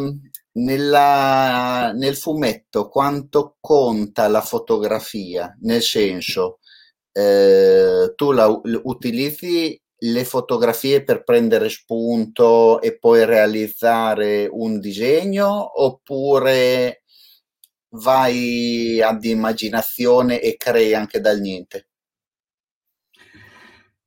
[0.55, 5.57] nella, nel fumetto quanto conta la fotografia?
[5.62, 6.59] Nel senso,
[7.12, 8.49] eh, tu la,
[8.85, 17.03] utilizzi le fotografie per prendere spunto e poi realizzare un disegno oppure
[17.95, 21.88] vai ad immaginazione e crei anche dal niente?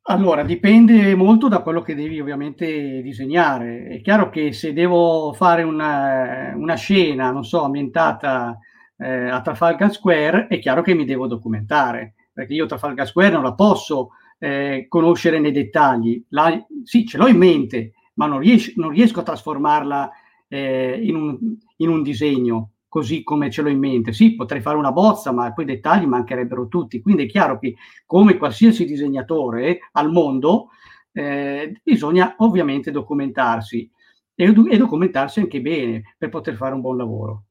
[0.07, 3.87] Allora, dipende molto da quello che devi ovviamente disegnare.
[3.87, 8.59] È chiaro che se devo fare una, una scena, non so, ambientata
[8.97, 13.41] eh, a Trafalgar Square, è chiaro che mi devo documentare, perché io Trafalgar Square non
[13.41, 16.23] la posso eh, conoscere nei dettagli.
[16.29, 20.11] La, sì, ce l'ho in mente, ma non, ries- non riesco a trasformarla
[20.47, 21.37] eh, in, un,
[21.77, 24.13] in, un, disegno così come ce l'ho in mente.
[24.13, 27.01] Sì, potrei fare una bozza, ma poi i dettagli mancherebbero tutti.
[27.01, 30.69] Quindi è chiaro che, come qualsiasi disegnatore al mondo,
[31.11, 33.91] eh, bisogna ovviamente documentarsi
[34.33, 37.43] e, e documentarsi anche bene per poter fare un buon lavoro.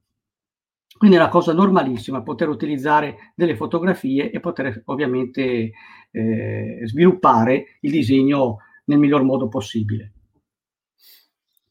[0.97, 5.73] Quindi è una cosa normalissima poter utilizzare delle fotografie e poter ovviamente
[6.11, 10.13] eh, sviluppare il disegno nel miglior modo possibile.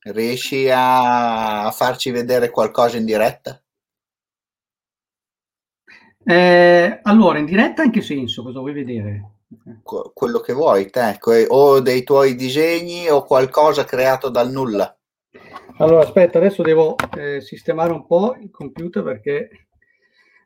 [0.03, 3.62] Riesci a farci vedere qualcosa in diretta?
[6.25, 8.43] Eh, allora, in diretta in che senso?
[8.43, 9.33] Cosa vuoi vedere?
[10.13, 14.95] quello che vuoi, te, o dei tuoi disegni o qualcosa creato dal nulla.
[15.77, 19.49] Allora, aspetta, adesso devo eh, sistemare un po' il computer perché...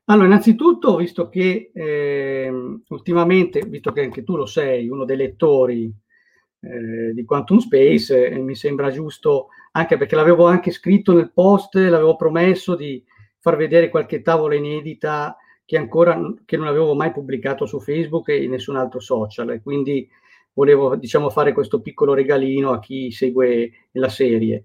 [0.05, 2.49] Allora, innanzitutto, visto che eh,
[2.87, 5.93] ultimamente, visto che anche tu lo sei, uno dei lettori
[6.61, 12.15] eh, di Quantum Space, mi sembra giusto, anche perché l'avevo anche scritto nel post, l'avevo
[12.15, 13.03] promesso di
[13.39, 15.35] far vedere qualche tavola inedita
[15.67, 19.61] che ancora che non avevo mai pubblicato su Facebook e in nessun altro social, e
[19.61, 20.07] quindi
[20.53, 24.63] volevo diciamo, fare questo piccolo regalino a chi segue la serie.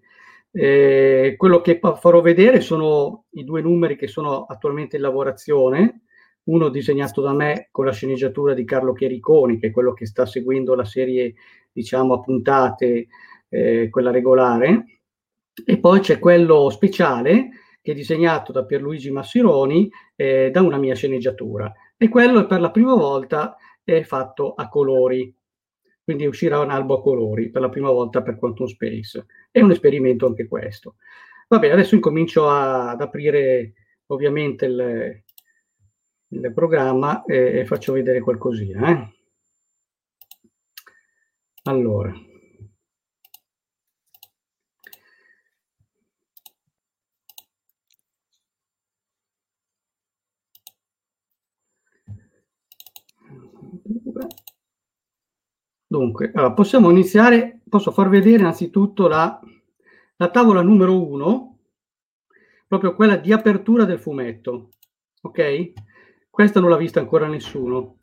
[0.52, 6.02] Eh, quello che farò vedere sono i due numeri che sono attualmente in lavorazione,
[6.44, 10.24] uno disegnato da me con la sceneggiatura di Carlo Chiericoni, che è quello che sta
[10.24, 11.34] seguendo la serie,
[11.72, 13.08] diciamo, a puntate,
[13.48, 14.84] eh, quella regolare,
[15.66, 17.48] e poi c'è quello speciale
[17.82, 21.70] che è disegnato da Pierluigi Massironi eh, da una mia sceneggiatura.
[21.96, 25.34] E quello per la prima volta è fatto a colori,
[26.04, 29.26] quindi uscirà un albo a colori per la prima volta per Quantum Space.
[29.50, 30.94] È un esperimento anche questo.
[31.48, 33.74] Vabbè, adesso incomincio a, ad aprire
[34.06, 35.22] ovviamente il,
[36.28, 38.90] il programma e, e, faccio vedere qualcosina.
[38.90, 39.12] Eh.
[41.64, 42.12] Allora.
[56.02, 59.38] Dunque, allora, possiamo iniziare, posso far vedere innanzitutto la,
[60.16, 61.58] la tavola numero uno,
[62.66, 64.70] proprio quella di apertura del fumetto,
[65.20, 65.72] ok?
[66.28, 67.98] Questa non l'ha vista ancora nessuno.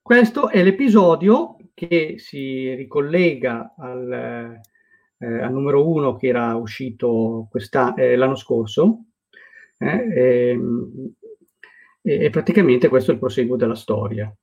[0.00, 4.58] Questo è l'episodio che si ricollega al,
[5.18, 7.50] eh, al numero uno che era uscito
[7.96, 9.04] eh, l'anno scorso.
[9.76, 11.12] Eh, ehm,
[12.00, 14.34] e praticamente questo è il proseguo della storia.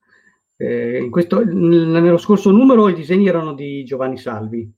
[0.62, 4.72] Eh, questo, nello scorso numero i disegni erano di Giovanni Salvi.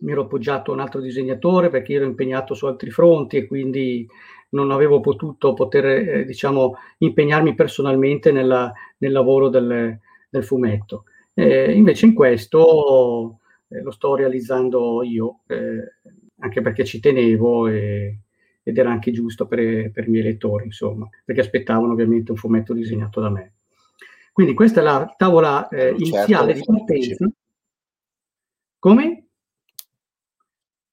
[0.00, 4.08] Mi ero appoggiato a un altro disegnatore perché ero impegnato su altri fronti e quindi
[4.50, 9.98] non avevo potuto poter, eh, diciamo, impegnarmi personalmente nella, nel lavoro del,
[10.30, 11.04] del fumetto.
[11.34, 15.92] Eh, invece in questo eh, lo sto realizzando io, eh,
[16.38, 18.18] anche perché ci tenevo e,
[18.62, 22.72] ed era anche giusto per, per i miei lettori, insomma, perché aspettavano ovviamente un fumetto
[22.72, 23.52] disegnato da me.
[24.32, 27.30] Quindi questa è la tavola eh, certo, iniziale di partenza.
[28.78, 29.26] Come?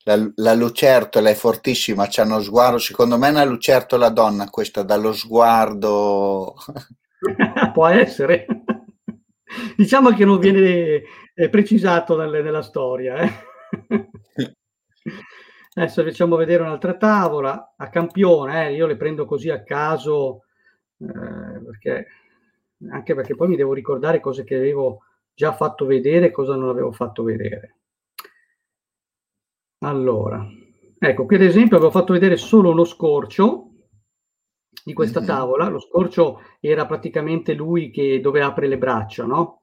[0.03, 4.83] La, la, lucertola è fortissima, c'è uno sguardo, secondo me è una lucertola donna questa,
[4.83, 6.55] dallo sguardo...
[7.73, 8.45] Può essere.
[9.75, 13.17] diciamo che non viene eh, precisato nelle, nella storia.
[13.17, 13.31] Eh.
[15.73, 18.73] Adesso facciamo vedere un'altra tavola a campione, eh.
[18.73, 20.43] io le prendo così a caso
[20.97, 22.07] eh, perché
[22.89, 26.69] anche perché poi mi devo ricordare cose che avevo già fatto vedere e cosa non
[26.69, 27.77] avevo fatto vedere.
[29.79, 30.45] Allora,
[30.97, 33.69] ecco, qui ad esempio avevo fatto vedere solo lo scorcio
[34.83, 35.29] di questa mm-hmm.
[35.29, 35.69] tavola.
[35.69, 39.61] Lo scorcio era praticamente lui che dove apre le braccia, no?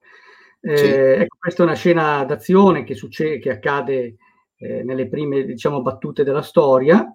[0.61, 0.87] Eh, sì.
[0.87, 4.17] ecco, questa è una scena d'azione che, succede, che accade
[4.57, 7.07] eh, nelle prime, diciamo, battute della storia.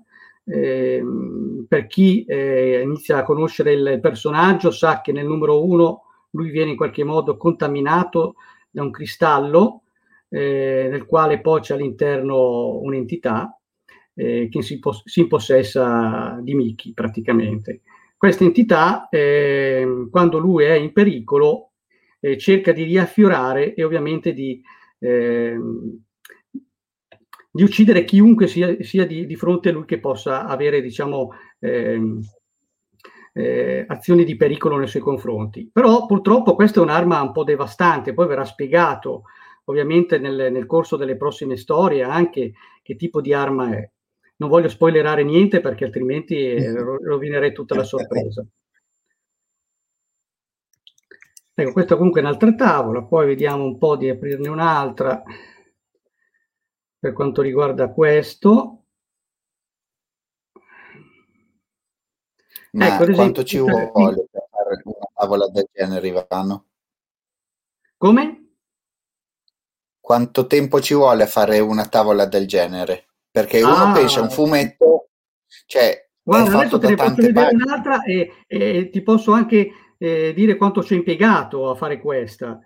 [0.44, 1.04] Eh,
[1.68, 6.72] per chi eh, inizia a conoscere il personaggio sa che nel numero uno lui viene
[6.72, 8.36] in qualche modo contaminato
[8.70, 9.84] da un cristallo
[10.30, 13.60] eh, nel quale poi c'è all'interno un'entità
[14.14, 17.82] eh, che si, pos- si, impossessa di Mickey praticamente.
[18.18, 21.72] Questa entità, ehm, quando lui è in pericolo,
[22.20, 24.62] eh, cerca di riaffiorare e ovviamente di
[25.00, 26.04] ehm,
[27.52, 32.22] di uccidere chiunque sia, sia di, di, fronte a lui che possa avere, diciamo, ehm,
[33.34, 35.70] eh, azioni di pericolo nei suoi confronti.
[35.72, 39.24] Però purtroppo questa è un'arma un po' devastante, poi verrà spiegato
[39.66, 43.90] ovviamente nel, nel corso delle prossime storie anche che tipo di arma è.
[44.38, 48.46] non voglio spoilerare niente perché altrimenti eh, rovinerei tutta la sorpresa.
[51.54, 55.22] Ecco, questa comunque è un'altra tavola, poi vediamo un po' di aprirne un'altra
[57.02, 58.84] per quanto riguarda questo.
[62.74, 66.66] Ma ecco, esempio, quanto ci vuole per fare una tavola del genere, Ivano?
[67.98, 68.54] Come?
[70.00, 73.08] Quanto tempo ci vuole a fare una tavola del genere?
[73.32, 75.10] Perché uno ah, pensa a un fumetto,
[75.66, 77.64] cioè Guarda, adesso te ne posso vedere pagine.
[77.64, 82.60] un'altra e, e, ti posso anche eh, dire quanto ci ho impiegato a fare questa.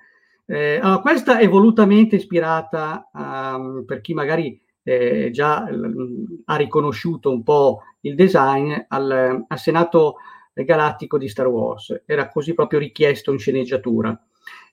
[0.47, 7.31] Eh, allora, questa è volutamente ispirata a, per chi magari eh, già l, ha riconosciuto
[7.31, 10.17] un po' il design al, al Senato
[10.53, 12.03] Galattico di Star Wars.
[12.05, 14.17] Era così proprio richiesto in sceneggiatura.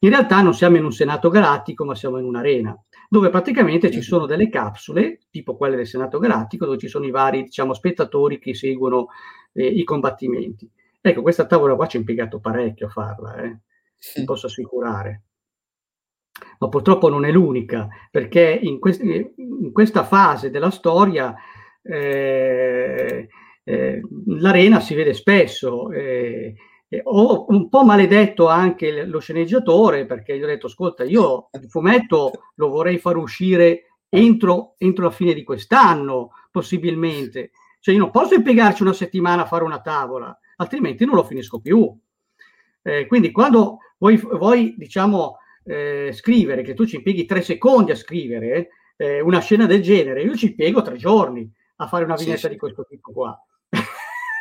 [0.01, 4.03] In realtà non siamo in un Senato Galattico, ma siamo in un'arena, dove praticamente ci
[4.03, 8.39] sono delle capsule, tipo quelle del Senato Galattico, dove ci sono i vari diciamo, spettatori
[8.39, 9.07] che seguono
[9.55, 10.71] eh, i combattimenti.
[11.01, 13.59] Ecco, questa tavola qua ci ha impiegato parecchio a farla, eh,
[14.17, 15.23] vi posso assicurare.
[16.59, 21.35] Ma purtroppo non è l'unica, perché in, quest- in questa fase della storia
[21.83, 23.29] eh,
[23.65, 25.91] eh, l'arena si vede spesso.
[25.91, 26.55] Eh,
[27.05, 32.31] ho un po' maledetto anche lo sceneggiatore perché gli ho detto ascolta io il fumetto
[32.57, 38.35] lo vorrei far uscire entro, entro la fine di quest'anno possibilmente cioè io non posso
[38.35, 41.99] impiegarci una settimana a fare una tavola altrimenti non lo finisco più
[42.83, 47.97] eh, quindi quando vuoi, vuoi diciamo eh, scrivere che tu ci impieghi tre secondi a
[47.97, 52.39] scrivere eh, una scena del genere io ci impiego tre giorni a fare una vignetta
[52.39, 53.39] sì, di questo tipo qua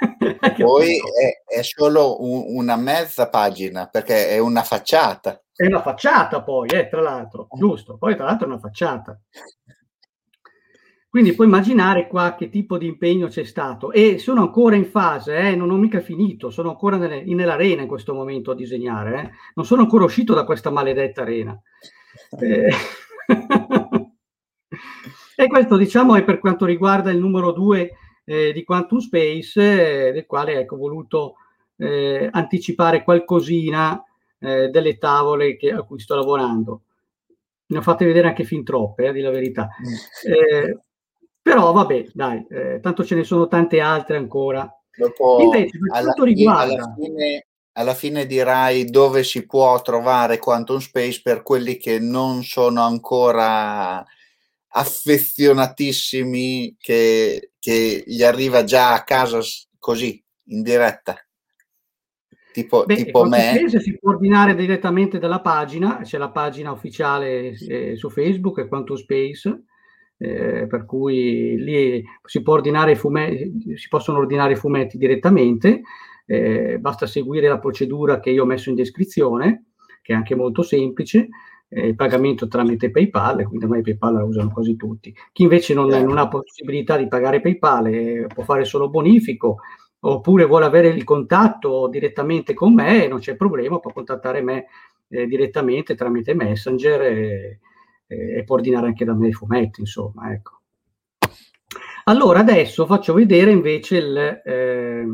[0.58, 5.42] Poi è, è solo un, una mezza pagina perché è una facciata.
[5.54, 7.98] È una facciata poi, eh, tra l'altro, giusto.
[7.98, 9.20] Poi tra l'altro è una facciata.
[11.12, 13.92] Quindi puoi immaginare qua che tipo di impegno c'è stato.
[13.92, 17.90] E sono ancora in fase, eh, non ho mica finito, sono ancora nelle, nell'arena in
[17.90, 19.22] questo momento a disegnare.
[19.22, 19.30] Eh.
[19.56, 21.62] Non sono ancora uscito da questa maledetta arena.
[22.40, 22.70] Eh.
[25.36, 27.92] e questo diciamo è per quanto riguarda il numero due
[28.24, 31.34] eh, di Quantum Space, eh, del quale ecco, ho voluto
[31.76, 34.02] eh, anticipare qualcosina
[34.40, 36.84] eh, delle tavole che, a cui sto lavorando.
[37.66, 39.68] Ne ho fatte vedere anche fin troppe, a dire la verità.
[41.42, 42.46] Però vabbè, dai,
[42.82, 44.70] tanto ce ne sono tante altre ancora.
[44.96, 46.74] Dopo, Invece, per alla, quanto riguarda...
[46.74, 52.44] Alla fine, alla fine dirai dove si può trovare Quantum Space per quelli che non
[52.44, 54.06] sono ancora
[54.74, 59.40] affezionatissimi che, che gli arriva già a casa
[59.80, 61.16] così, in diretta.
[62.52, 63.64] Tipo, Beh, tipo me.
[63.68, 68.98] Si può ordinare direttamente dalla pagina, c'è la pagina ufficiale eh, su Facebook, è Quantum
[68.98, 69.64] Space,
[70.22, 75.82] eh, per cui lì si, può ordinare fumetti, si possono ordinare i fumetti direttamente,
[76.28, 79.72] eh, basta seguire la procedura che io ho messo in descrizione,
[80.04, 81.28] che è anche molto semplice,
[81.70, 85.12] eh, il pagamento tramite PayPal, quindi ormai PayPal la usano quasi tutti.
[85.32, 89.58] Chi invece non, non ha possibilità di pagare PayPal eh, può fare solo bonifico,
[90.02, 94.66] oppure vuole avere il contatto direttamente con me, non c'è problema, può contattare me
[95.10, 97.58] eh, direttamente tramite Messenger
[98.12, 100.60] e, e, può ordinare anche da me i fumetti, insomma, ecco.
[102.06, 105.06] Allora, adesso faccio vedere invece il, eh,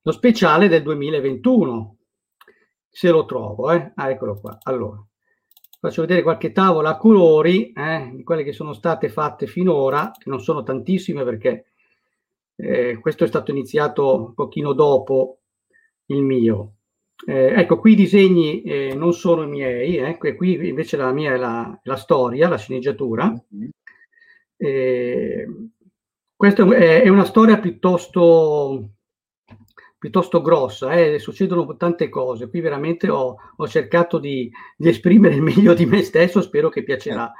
[0.00, 1.96] lo speciale del 2021,
[2.88, 3.92] se lo trovo, eh.
[3.96, 4.58] Ah, eccolo qua.
[4.62, 5.04] Allora,
[5.80, 10.30] faccio vedere qualche tavola a colori eh, di quelle che sono state fatte finora, che
[10.30, 11.66] non sono tantissime perché
[12.56, 15.40] eh, questo è stato iniziato un pochino dopo
[16.06, 16.74] il mio.
[17.26, 21.12] Eh, ecco, qui i disegni eh, non sono i miei, ecco, e qui invece la
[21.12, 23.28] mia è la, la storia, la sceneggiatura.
[23.28, 23.68] Mm-hmm.
[24.56, 25.46] Eh,
[26.36, 28.90] questa è una storia piuttosto
[30.04, 32.50] piuttosto grossa, eh, succedono tante cose.
[32.50, 36.82] Qui veramente ho, ho cercato di, di, esprimere il meglio di me stesso, spero che
[36.82, 37.32] piacerà.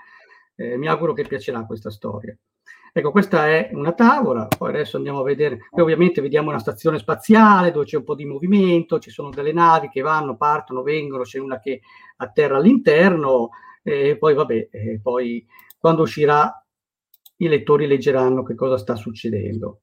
[0.55, 2.35] Eh, mi auguro che piacerà questa storia.
[2.97, 7.01] Ecco, questa è una tavola, poi adesso andiamo a vedere, poi ovviamente vediamo una stazione
[7.01, 11.25] spaziale dove c'è un po' di movimento, ci sono delle navi che vanno, partono, vengono,
[11.25, 11.81] c'è una che
[12.19, 13.51] atterra all'interno
[13.83, 15.45] e poi vabbè, e poi
[15.77, 16.65] quando uscirà
[17.39, 19.81] i lettori leggeranno che cosa sta succedendo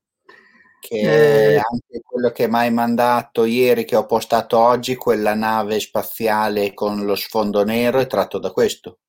[0.80, 5.36] che eh, è anche quello che mi hai mandato ieri, che ho postato oggi, quella
[5.36, 9.00] nave spaziale con lo sfondo nero, è tratto da questo.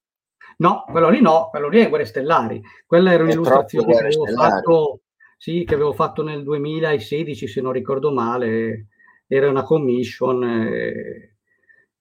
[0.58, 2.60] No, quello lì no, quello lì è Guerre Stellari.
[2.86, 5.00] Quella era un'illustrazione che avevo, fatto,
[5.36, 8.88] sì, che avevo fatto nel 2016, se non ricordo male.
[9.26, 11.36] Era una commission eh,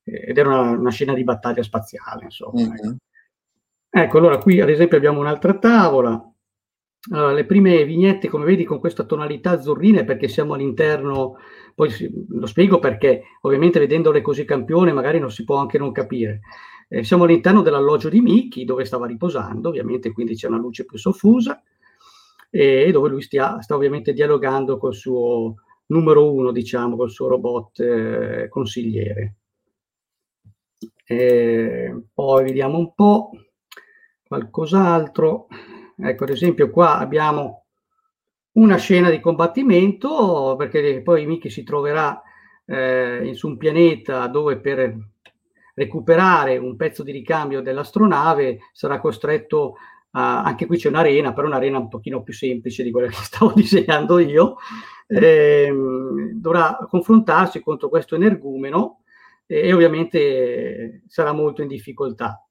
[0.04, 2.62] ed era una, una, scena di battaglia spaziale, insomma.
[2.62, 2.96] Mm-hmm.
[3.90, 6.32] Ecco, allora qui ad esempio abbiamo un'altra tavola
[7.10, 11.38] allora, le prime vignette, come vedi, con questa tonalità azzurrina perché siamo all'interno,
[11.74, 11.90] poi
[12.30, 16.42] lo spiego perché, ovviamente vedendole così campione magari non si può anche non capire.
[16.94, 20.98] Eh, siamo all'interno dell'alloggio di Mickey, dove stava riposando, ovviamente, quindi c'è una luce più
[20.98, 21.64] soffusa,
[22.50, 27.80] e dove lui stia, sta ovviamente dialogando col suo numero uno, diciamo, col suo robot
[27.80, 29.36] eh, consigliere.
[31.06, 33.30] E poi vediamo un po'
[34.28, 35.48] qualcos'altro.
[35.98, 37.68] Ecco, ad esempio, qua abbiamo
[38.58, 42.22] una scena di combattimento, perché poi Mickey si troverà
[42.66, 45.11] eh, su un pianeta dove per
[45.74, 49.76] recuperare un pezzo di ricambio dell'astronave sarà costretto
[50.12, 53.54] a, anche qui c'è un'arena, però un'arena un pochino più semplice di quella che stavo
[53.54, 54.56] disegnando io,
[55.08, 55.72] eh,
[56.34, 59.04] dovrà confrontarsi contro questo energumeno
[59.46, 62.46] eh, e ovviamente sarà molto in difficoltà.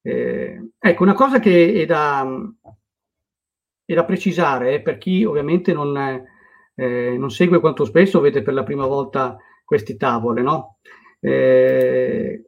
[0.00, 2.26] Eh, ecco, una cosa che è da,
[3.84, 5.96] è da precisare eh, per chi ovviamente non,
[6.74, 10.78] eh, non, segue quanto spesso vede per la prima volta queste tavole, no?
[11.20, 12.47] Eh,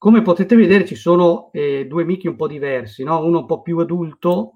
[0.00, 3.22] come potete vedere ci sono eh, due Mickey un po' diversi, no?
[3.22, 4.54] uno un po' più adulto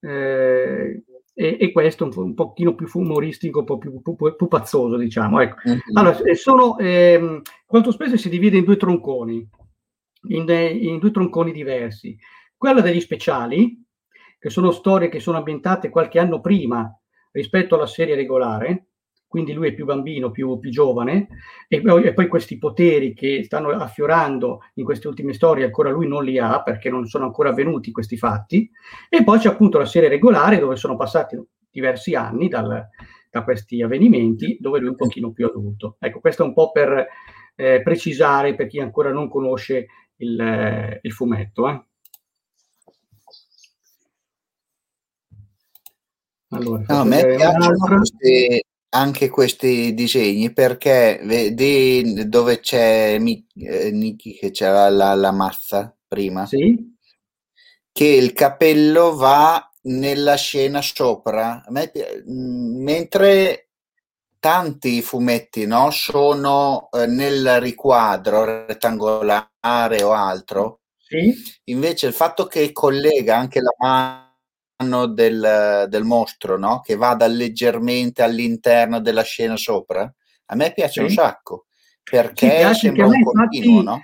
[0.00, 5.40] eh, e, e, questo un, un pochino più umoristico, un po' più pupazzoso, diciamo.
[5.40, 5.56] Ecco.
[5.66, 5.78] Mm-hmm.
[5.94, 9.48] Allora, sono, ehm, quanto spesso si divide in due tronconi,
[10.28, 12.14] in, in due tronconi diversi.
[12.54, 13.82] Quella degli speciali,
[14.38, 16.94] che sono storie che sono ambientate qualche anno prima
[17.30, 18.88] rispetto alla serie regolare,
[19.32, 21.28] quindi lui è più bambino, più, più giovane,
[21.66, 26.06] e poi, e poi, questi poteri che stanno affiorando in queste ultime storie, ancora lui
[26.06, 28.70] non li ha perché non sono ancora avvenuti questi fatti,
[29.08, 32.86] e poi c'è appunto la serie regolare dove sono passati diversi anni dal,
[33.30, 35.96] da questi avvenimenti, dove lui è un pochino più adulto.
[35.98, 37.06] Ecco, questo è un po' per
[37.54, 41.70] eh, precisare per chi ancora non conosce il, eh, il fumetto.
[41.70, 41.84] Eh.
[46.50, 48.64] Allora, no, a me piacciono queste,
[48.94, 56.44] anche questi disegni perché vedi dove c'è eh, Nicky che c'era la, la mazza prima
[56.46, 56.94] sì.
[57.90, 61.90] che il capello va nella scena sopra me,
[62.26, 63.70] mentre
[64.38, 71.34] tanti fumetti no, sono eh, nel riquadro rettangolare o altro sì.
[71.64, 74.31] invece il fatto che collega anche la mano
[75.06, 76.80] del, del mostro, no?
[76.80, 80.12] Che vada leggermente all'interno della scena sopra.
[80.46, 81.00] A me piace sì.
[81.00, 81.66] un sacco
[82.02, 84.02] perché sembra un continuo, infatti, no?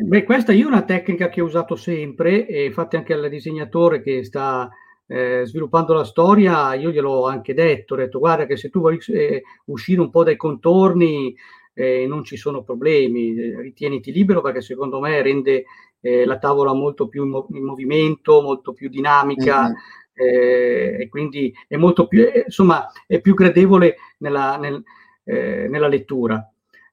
[0.00, 4.00] Beh, questa io è una tecnica che ho usato sempre e infatti anche al disegnatore
[4.00, 4.68] che sta
[5.08, 9.00] eh, sviluppando la storia, io gliel'ho anche detto, ho detto guarda che se tu vuoi
[9.08, 11.34] eh, uscire un po' dai contorni
[11.74, 15.64] eh, non ci sono problemi, eh, ritieniti libero perché secondo me rende
[16.00, 19.72] eh, la tavola molto più in, mov- in, movimento, molto più dinamica, mm-hmm
[20.18, 24.82] eh, e quindi è molto più, eh, insomma, è più gradevole nella, nel,
[25.24, 26.50] eh, nella lettura.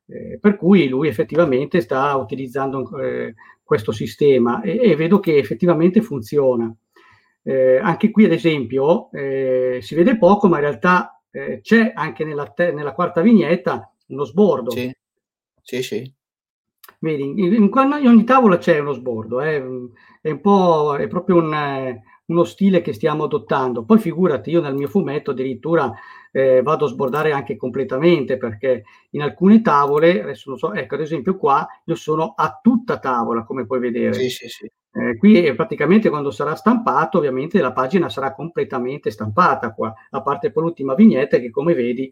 [0.08, 6.02] Eh, per cui lui effettivamente sta utilizzando eh, questo sistema e, e, vedo che effettivamente
[6.02, 6.72] funziona.
[7.42, 11.22] Eh, anche qui, ad esempio, si vede poco, ma in realtà
[11.62, 14.72] c'è anche nella, te- nella, quarta vignetta uno sbordo.
[14.72, 14.92] Sì,
[15.62, 15.84] sì.
[15.84, 16.14] sì.
[17.00, 21.54] Vedi, in, in, in, ogni tavola c'è uno sbordo, è, un po', è proprio un
[22.28, 23.84] uno stile che stiamo adottando.
[23.84, 25.92] Poi figurati, io nel mio fumetto addirittura
[26.32, 31.02] eh, vado a sbordare anche completamente perché in alcune tavole, adesso non so, ecco ad
[31.02, 34.14] esempio qua, io sono a tutta tavola, come puoi vedere.
[34.14, 34.72] Sì, sì, sì.
[34.98, 40.22] Eh, qui eh, praticamente quando sarà stampato, ovviamente la pagina sarà completamente stampata qua, a
[40.22, 42.10] parte poi l'ultima vignetta che come vedi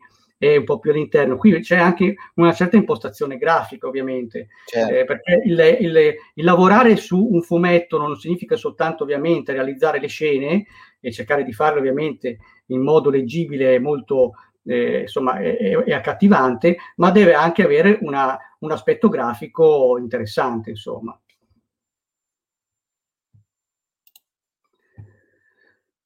[0.51, 1.37] è un po' più all'interno.
[1.37, 4.93] Qui c'è anche una certa impostazione grafica, ovviamente, certo.
[4.93, 10.07] eh, perché il, il, il, lavorare su un fumetto non significa soltanto ovviamente realizzare le
[10.07, 10.65] scene
[10.99, 12.37] e cercare di farle ovviamente
[12.67, 14.33] in modo leggibile molto
[14.65, 21.17] eh, insomma è, è, accattivante, ma deve anche avere una, un aspetto grafico interessante, insomma.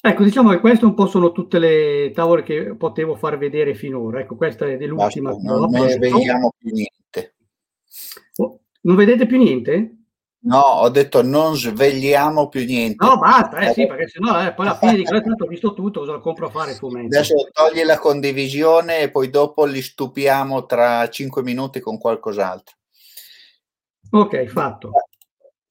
[0.08, 4.22] Ecco, diciamo che queste un po' sono tutte le tavole che potevo far vedere finora.
[4.22, 5.32] Ecco, questa è l'ultima.
[5.32, 7.36] Basta, non ne vediamo più niente.
[8.38, 9.96] Oh, non vedete più niente?
[10.40, 13.06] No, ho detto non svegliamo più niente.
[13.06, 16.00] No, basta, eh, sì, perché sennò eh, poi alla fine di questo ho visto tutto,
[16.02, 17.08] cosa compro a fare fumetti.
[17.08, 22.76] Adesso togli la condivisione e poi dopo li stupiamo tra cinque minuti con qualcos'altro.
[24.12, 24.92] Ok, fatto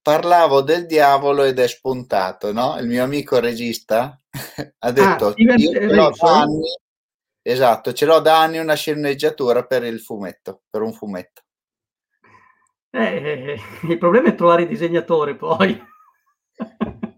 [0.06, 2.78] parlavo del diavolo ed è spuntato, no?
[2.78, 4.16] Il mio amico regista
[4.78, 6.76] ha detto: ah, ce l'ho da anni,
[7.42, 11.42] esatto, ce l'ho da anni una sceneggiatura per il fumetto, per un fumetto.
[12.90, 15.80] Eh, eh, eh il problema è trovare il disegnatore poi.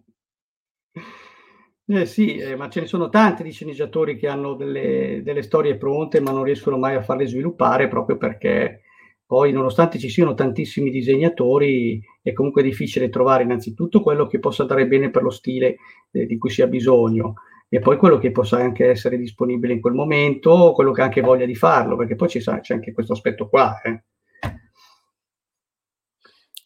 [1.91, 5.79] Eh sì, eh, ma ce ne sono tanti di sceneggiatori che hanno delle, delle, storie
[5.79, 8.83] pronte ma non riescono mai a farle sviluppare proprio perché
[9.29, 14.87] poi nonostante ci siano tantissimi disegnatori è comunque difficile trovare innanzitutto quello che possa andare
[14.87, 15.77] bene per lo stile
[16.13, 17.35] eh, di cui si ha bisogno
[17.69, 21.21] e poi quello che possa anche essere disponibile in quel momento, quello che ha anche
[21.21, 23.79] voglia di farlo, perché poi c'è, c'è anche questo aspetto qua.
[23.83, 24.03] Eh.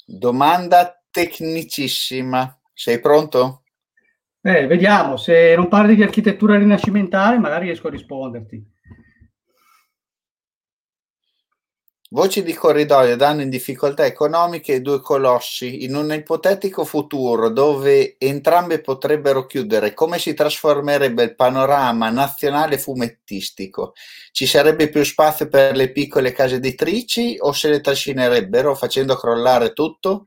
[0.07, 3.65] Domanda tecnicissima, sei pronto?
[4.41, 8.72] Eh, vediamo, se non parli di architettura rinascimentale, magari riesco a risponderti.
[12.13, 15.85] Voci di corridoio danno in difficoltà economiche i due colossi.
[15.85, 23.95] In un ipotetico futuro dove entrambe potrebbero chiudere, come si trasformerebbe il panorama nazionale fumettistico?
[24.31, 29.73] Ci sarebbe più spazio per le piccole case editrici o se le trascinerebbero facendo crollare
[29.73, 30.27] tutto?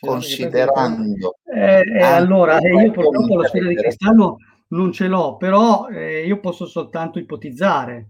[0.00, 1.36] considerando...
[1.44, 4.38] Eh, eh, allora, eh, io purtroppo la sfera di cristallo
[4.70, 8.08] non ce l'ho, però eh, io posso soltanto ipotizzare,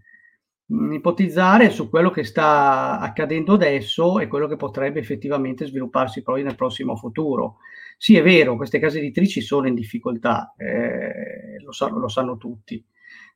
[0.73, 6.43] mm, ipotizzare su quello che sta accadendo adesso e quello che potrebbe effettivamente svilupparsi poi
[6.43, 7.57] nel prossimo futuro.
[7.97, 12.83] Sì, è vero, queste case editrici sono in difficoltà, eh, lo, sa- lo sanno tutti.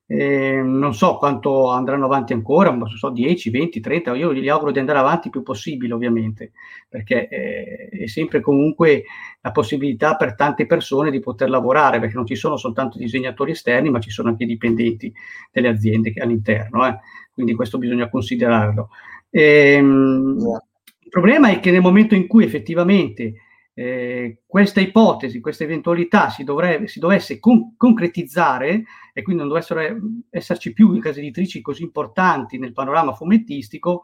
[0.04, 4.70] Eh, non so quanto andranno avanti ancora, ma so 10, 20, 30, io gli auguro
[4.70, 6.52] di andare avanti il più possibile ovviamente,
[6.88, 9.04] perché eh, è sempre comunque
[9.40, 13.88] la possibilità per tante persone di poter lavorare, perché non ci sono soltanto disegnatori esterni,
[13.90, 15.10] ma ci sono anche dipendenti
[15.50, 16.98] delle aziende all'interno, eh.
[17.32, 18.90] Quindi questo bisogna considerarlo.
[19.30, 20.36] Ehm,
[20.98, 23.34] il problema è che nel momento in cui effettivamente
[23.74, 29.80] eh, questa ipotesi, questa eventualità si, dovrebbe, si dovesse con- concretizzare e quindi non dovessero
[30.30, 34.02] esserci più case editrici così importanti nel panorama fumettistico,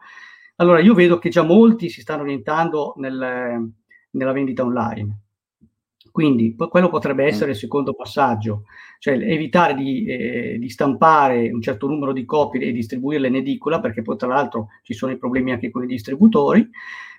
[0.55, 3.71] allora io vedo che già molti si stanno orientando nel,
[4.11, 5.17] nella vendita online.
[6.11, 8.63] Quindi quello potrebbe essere il secondo passaggio,
[8.99, 13.79] cioè evitare di, eh, di, stampare un certo numero di copie e distribuirle in edicola,
[13.79, 16.67] perché poi tra l'altro ci sono i problemi anche con i distributori,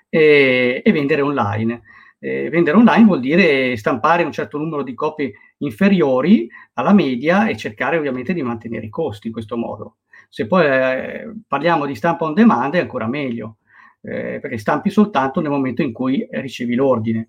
[0.08, 1.82] e, e vendere online
[2.20, 7.56] eh, vendere online vuol dire stampare un certo numero di copie inferiori alla media e
[7.56, 9.96] cercare ovviamente di mantenere i costi in questo modo.
[10.28, 13.56] Se poi eh, parliamo di stampa on demand è ancora meglio,
[14.02, 17.28] eh, perché stampi soltanto nel momento in cui ricevi l'ordine.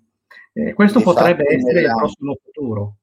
[0.52, 2.96] Eh, questo Infatti, potrebbe essere nella, il prossimo futuro.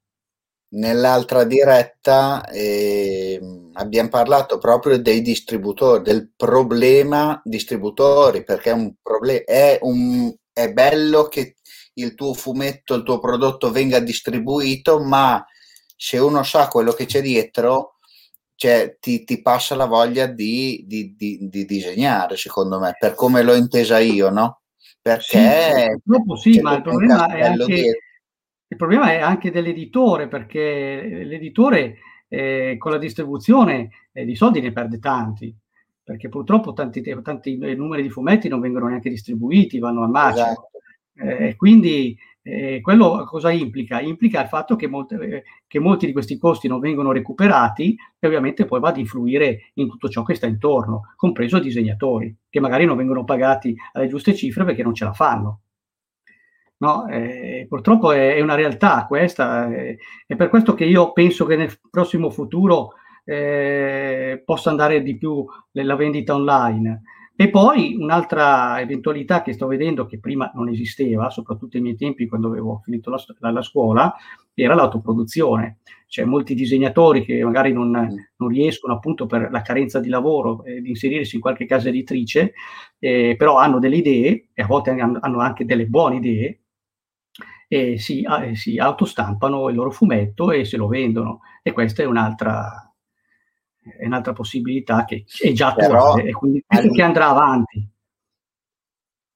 [0.72, 3.40] Nell'altra diretta eh,
[3.74, 10.72] abbiamo parlato proprio dei distributori, del problema distributori, perché è un, problem- è un è
[10.72, 11.56] bello che
[11.94, 15.44] il tuo fumetto, il tuo prodotto venga distribuito, ma
[15.96, 17.96] se uno sa quello che c'è dietro,
[18.56, 23.42] cioè, ti, ti, passa la voglia di, di, di, di, disegnare, secondo me, per come
[23.42, 24.59] l'ho intesa io, no?
[25.16, 26.02] Perché...
[26.36, 28.00] Sì, sì, ma il problema, è anche,
[28.68, 31.98] il problema è anche dell'editore, perché l'editore
[32.28, 35.56] eh, con la distribuzione eh, di soldi ne perde tanti
[36.10, 40.42] perché purtroppo tanti, tanti numeri di fumetti non vengono neanche distribuiti, vanno al marcio.
[40.42, 40.70] Esatto.
[41.14, 42.18] Eh, quindi
[42.50, 44.00] eh, quello cosa implica?
[44.02, 48.66] Implica il fatto che, molte, che, molti di questi costi non vengono recuperati e ovviamente
[48.66, 52.86] poi va ad influire in tutto ciò che sta intorno, compreso i disegnatori, che magari
[52.86, 55.62] non vengono pagati alle giuste cifre perché non ce la fanno.
[56.78, 61.46] No, eh, purtroppo è, è, una realtà questa, eh, è per questo che io penso
[61.46, 62.94] che nel prossimo futuro
[63.26, 67.02] eh, possa andare di più nella vendita online.
[67.42, 72.28] E poi un'altra eventualità che sto vedendo che prima non esisteva, soprattutto ai miei tempi
[72.28, 74.14] quando avevo finito la, la scuola,
[74.54, 75.78] era l'autoproduzione.
[76.06, 80.82] C'è molti disegnatori che magari non, non, riescono appunto per la carenza di lavoro eh,
[80.82, 82.52] di inserirsi in qualche casa editrice,
[83.00, 86.60] eh, però hanno delle idee e a volte hanno, hanno anche delle buone idee
[87.70, 91.40] e si, eh, si autostampano il loro fumetto e se lo vendono.
[91.64, 92.89] E questa è un'altra,
[93.98, 97.88] è un'altra possibilità che è già attuale e quindi penso che andrà avanti.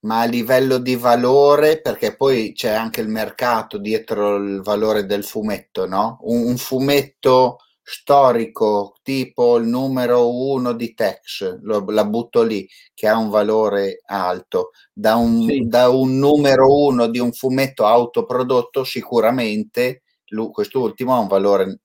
[0.01, 5.23] Ma a livello di valore, perché poi c'è anche il mercato dietro il valore del
[5.23, 6.19] fumetto, no?
[6.23, 13.07] Un, un fumetto storico tipo il numero uno di Tex, lo, la butto lì, che
[13.07, 15.67] ha un valore alto, da un, sì.
[15.67, 20.03] da un numero uno di un fumetto autoprodotto sicuramente
[20.51, 21.81] quest'ultimo ha un valore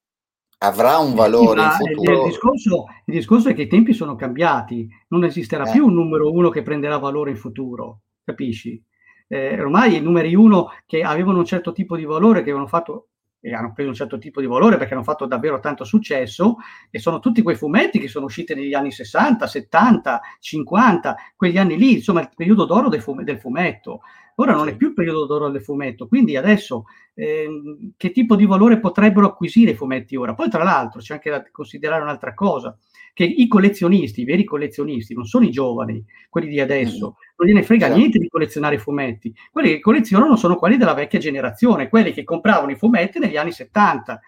[0.59, 2.23] avrà un valore in futuro.
[2.25, 5.71] Il discorso, il discorso, è che i tempi sono cambiati, non esisterà eh.
[5.71, 8.83] più un numero uno che prenderà valore in futuro, capisci?
[9.27, 13.09] Eh, ormai i numeri uno che avevano un certo tipo di valore, che avevano fatto
[13.41, 16.57] e hanno preso un certo tipo di valore perché hanno fatto davvero tanto successo
[16.91, 21.77] e sono tutti quei fumetti che sono usciti negli anni 60, 70, 50, quegli anni
[21.77, 24.01] lì, insomma il periodo d'oro del, fumetto
[24.41, 26.85] Ora non è più il periodo d'oro del fumetto, quindi adesso
[27.15, 27.49] eh,
[27.97, 30.35] che tipo di valore potrebbero acquisire i fumetti ora?
[30.35, 32.77] Poi tra l'altro c'è anche da considerare un'altra cosa,
[33.13, 37.35] che i collezionisti, i veri collezionisti, non sono i giovani, quelli di adesso, mm.
[37.37, 37.99] non gliene frega certo.
[37.99, 42.23] niente di collezionare i fumetti, quelli che collezionano sono quelli della vecchia generazione, quelli che
[42.23, 44.21] compravano i fumetti negli anni 70,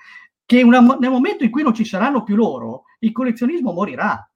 [0.44, 4.29] che una, nel momento in cui non ci saranno più loro, il collezionismo morirà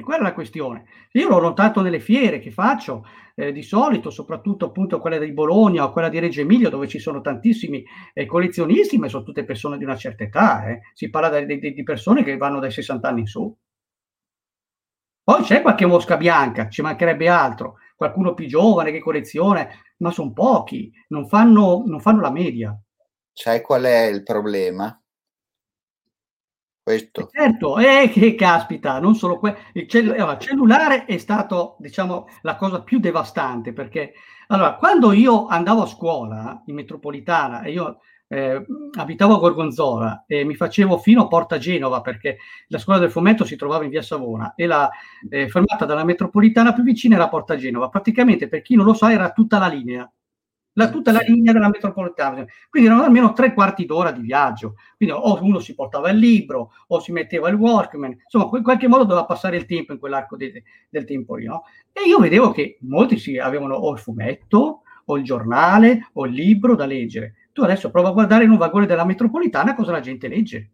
[0.00, 0.84] e quella è la questione.
[1.12, 5.84] Io l'ho notato nelle fiere che faccio, eh, di solito, soprattutto appunto quella di Bologna
[5.84, 9.78] o quella di Reggio Emilia, dove ci sono tantissimi eh, collezionisti, ma sono tutte persone
[9.78, 10.66] di una certa età.
[10.66, 10.80] Eh.
[10.94, 13.56] Si parla di, di, di, persone che vanno dai 60 anni in su.
[15.22, 20.32] Poi c'è qualche mosca bianca, ci mancherebbe altro, qualcuno più giovane che colleziona, ma sono
[20.32, 22.76] pochi, non fanno, non fanno la media.
[23.32, 24.99] Sai qual è il problema?
[26.90, 27.28] Questo.
[27.32, 32.56] Certo, eh, che caspita, non solo que- il cell- allora, cellulare è stato, diciamo, la
[32.56, 34.12] cosa più devastante perché
[34.48, 38.64] allora, quando io andavo a scuola in metropolitana e io eh,
[38.98, 42.38] abitavo a Gorgonzola e mi facevo fino a Porta Genova perché
[42.68, 44.90] la scuola del fumetto si trovava in via Savona e la
[45.28, 47.88] eh, fermata dalla metropolitana più vicina era Porta Genova.
[47.88, 50.10] Praticamente, per chi non lo sa, era tutta la linea
[50.74, 52.44] la, tutta la linea della metropolitana.
[52.68, 54.74] Quindi erano almeno tre quarti d'ora di viaggio.
[54.96, 58.88] Quindi o uno si portava il libro o si metteva il Walkman, insomma, in qualche
[58.88, 61.46] modo doveva passare il tempo in quell'arco de, del tempo lì.
[61.46, 61.64] No?
[61.92, 66.32] E io vedevo che molti si avevano o il fumetto o il giornale o il
[66.32, 67.34] libro da leggere.
[67.52, 70.70] Tu adesso prova a guardare in un vagone della metropolitana cosa la gente legge.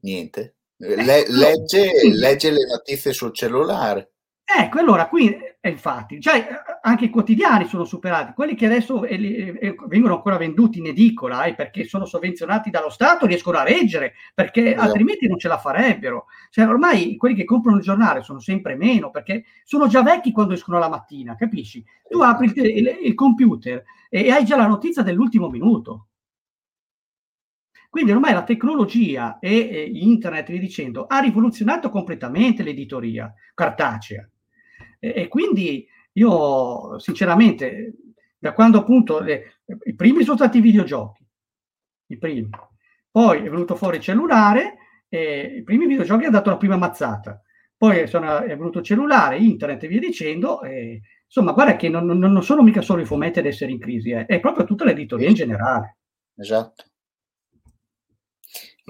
[0.00, 0.54] Niente.
[0.80, 4.12] Le, legge, legge le notizie sul cellulare.
[4.44, 6.46] Ecco, allora qui, eh, infatti, cioè,
[6.82, 11.44] anche i quotidiani sono superati, quelli che adesso eh, eh, vengono ancora venduti in edicola
[11.44, 14.82] eh, perché sono sovvenzionati dallo Stato riescono a reggere, perché no.
[14.82, 16.26] altrimenti non ce la farebbero.
[16.50, 20.54] Cioè, ormai quelli che comprano il giornale sono sempre meno, perché sono già vecchi quando
[20.54, 21.84] escono la mattina, capisci?
[22.08, 26.06] Tu apri il, il, il computer e hai già la notizia dell'ultimo minuto.
[27.90, 34.28] Quindi ormai la tecnologia e, e internet, vi dicendo, ha rivoluzionato completamente l'editoria cartacea.
[34.98, 37.94] E, e quindi io sinceramente,
[38.38, 39.44] da quando appunto eh,
[39.84, 41.26] i primi sono stati i videogiochi,
[42.08, 42.48] i primi,
[43.10, 44.76] poi è venuto fuori il cellulare,
[45.08, 47.42] e i primi videogiochi hanno dato la prima mazzata,
[47.76, 52.04] poi sono, è venuto il cellulare, internet e via dicendo, e, insomma guarda che non,
[52.06, 54.84] non, non, sono mica solo i fumetti ad essere in crisi, eh, è proprio tutta
[54.84, 55.98] l'editoria in generale.
[56.36, 56.84] Esatto.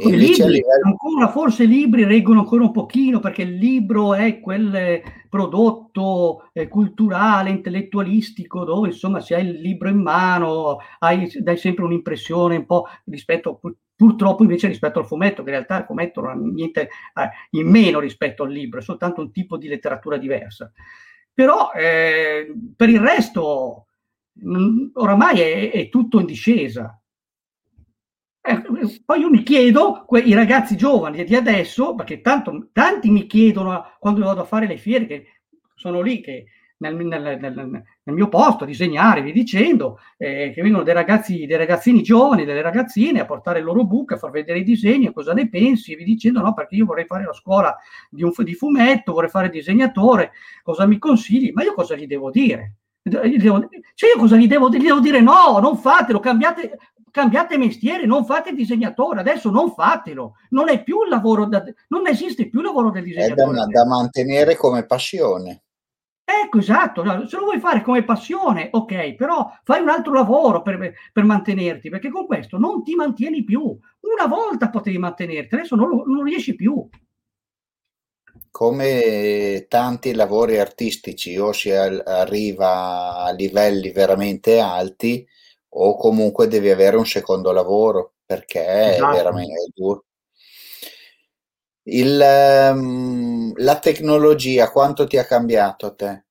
[0.00, 0.84] I libri, livello...
[0.84, 6.68] ancora forse i libri reggono ancora un pochino perché il libro è quel prodotto eh,
[6.68, 12.66] culturale, intellettualistico, dove insomma se hai il libro in mano hai, dai sempre un'impressione un
[12.66, 13.60] po' rispetto,
[13.94, 17.68] purtroppo invece rispetto al fumetto, che in realtà il fumetto non ha niente eh, in
[17.68, 20.70] meno rispetto al libro, è soltanto un tipo di letteratura diversa.
[21.32, 23.86] Però eh, per il resto
[24.32, 27.00] mh, oramai è, è tutto in discesa
[28.40, 28.62] eh,
[29.04, 34.24] poi io mi chiedo, i ragazzi giovani di adesso, perché tanto, tanti mi chiedono quando
[34.24, 35.26] vado a fare le fiere, che
[35.74, 36.46] sono lì che
[36.78, 41.44] nel, nel, nel, nel mio posto a disegnare, vi dicendo, eh, che vengono dei ragazzi,
[41.46, 45.12] dei ragazzini giovani, delle ragazzine a portare il loro book, a far vedere i disegni,
[45.12, 47.76] cosa ne pensi, e vi dicendo no, perché io vorrei fare la scuola
[48.08, 50.32] di, un, di fumetto, vorrei fare disegnatore,
[50.62, 51.50] cosa mi consigli?
[51.52, 52.74] Ma io cosa gli devo dire?
[53.08, 55.20] Cioè io cosa gli devo, gli devo dire?
[55.20, 56.78] No, non fatelo, cambiate,
[57.10, 61.62] cambiate mestiere, non fate il disegnatore, adesso non fatelo, non è più il lavoro, da,
[61.88, 63.50] non esiste più il lavoro del disegnatore.
[63.50, 65.62] È da, da mantenere come passione.
[66.30, 70.92] Ecco, esatto, se lo vuoi fare come passione, ok, però fai un altro lavoro per,
[71.10, 73.62] per, mantenerti, perché con questo non ti mantieni più.
[73.62, 76.86] Una volta potevi mantenerti, adesso non, non riesci più.
[78.50, 85.26] Come tanti lavori artistici, o si arriva a livelli veramente alti,
[85.80, 89.10] o comunque devi avere un secondo lavoro perché esatto.
[89.10, 90.04] è veramente duro.
[91.84, 92.20] Il,
[92.72, 96.24] um, la tecnologia quanto ti ha cambiato a te?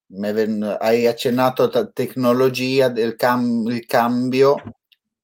[0.80, 4.56] Hai accennato alla tecnologia del cam- il cambio,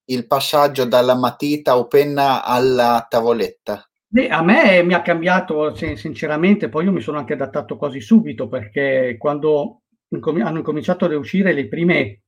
[0.06, 3.88] il passaggio dalla matita o penna alla tavoletta.
[4.08, 8.48] Beh, a me mi ha cambiato sinceramente, poi io mi sono anche adattato quasi subito
[8.48, 9.82] perché quando
[10.42, 12.23] hanno cominciato ad uscire le prime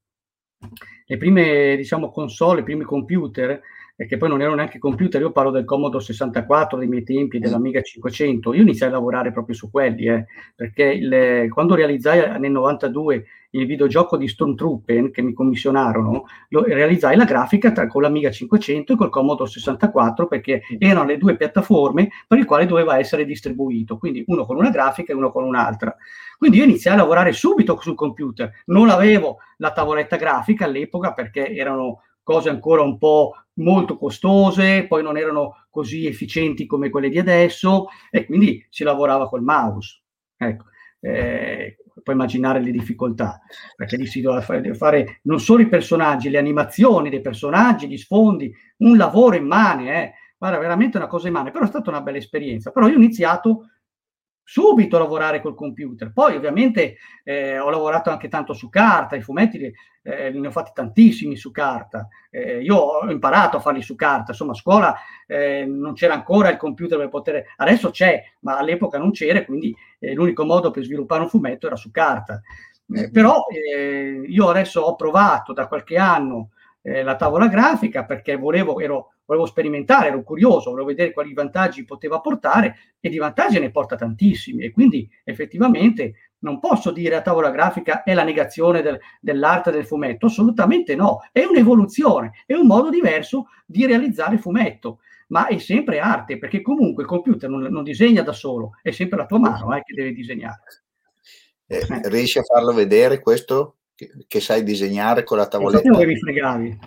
[1.06, 3.60] le prime diciamo, console, i primi computer,
[3.98, 7.38] e che poi non erano neanche computer, io parlo del Commodore 64 dei miei tempi,
[7.38, 12.50] dell'Amiga 500, io iniziai a lavorare proprio su quelli, eh, perché il, quando realizzai nel
[12.50, 13.24] 92
[13.59, 18.92] il videogioco di Stormtrooper che mi commissionarono, lo, realizzai la grafica tra, con l'Amiga 500
[18.92, 23.98] e col Commodore 64 perché erano le due piattaforme per le quali doveva essere distribuito,
[23.98, 25.94] quindi uno con una grafica e uno con un'altra.
[26.38, 31.54] Quindi io iniziai a lavorare subito sul computer, non avevo la tavoletta grafica all'epoca perché
[31.54, 37.18] erano cose ancora un po' molto costose, poi non erano così efficienti come quelle di
[37.18, 40.02] adesso e quindi si lavorava col mouse.
[40.36, 40.64] Ecco.
[41.00, 43.40] Eh, puoi immaginare le difficoltà,
[43.74, 47.97] perché lì si doveva fare, fare, non solo i personaggi, le animazioni dei personaggi, gli
[47.97, 50.12] sfondi, un lavoro immane, eh.
[50.38, 52.70] guarda, veramente una cosa immane, però è stata una bella esperienza.
[52.70, 53.70] Però io ho iniziato
[54.49, 56.12] subito lavorare col computer.
[56.12, 60.70] Poi ovviamente eh, ho lavorato anche tanto su carta, i fumetti eh, ne ho fatti
[60.72, 62.07] tantissimi su carta.
[62.30, 64.94] Eh, io ho imparato a farli su carta, insomma a scuola
[65.26, 67.44] eh, non c'era ancora il computer per poter...
[67.57, 71.76] Adesso c'è, ma all'epoca non c'era, quindi eh, l'unico modo per sviluppare un fumetto era
[71.76, 72.40] su carta.
[72.94, 73.42] Eh, però
[74.28, 76.51] io adesso ho provato da qualche anno
[76.82, 82.20] la tavola grafica perché volevo, ero volevo sperimentare, ero curioso, volevo vedere quali vantaggi poteva
[82.20, 87.51] portare e di vantaggi ne porta tantissimi e quindi effettivamente non posso dire a tavola
[87.51, 92.89] grafica è la negazione del, dell'arte del fumetto, assolutamente no, è un'evoluzione, è un modo
[92.89, 98.22] diverso di realizzare fumetto, ma è sempre arte perché comunque il computer non, non disegna
[98.22, 100.62] da solo, è sempre la tua mano eh, che deve disegnare.
[101.66, 105.79] Eh, riesci a farlo vedere questo che, che sai disegnare con la tavoletta?
[105.79, 106.79] Sapevo che mi fregavi.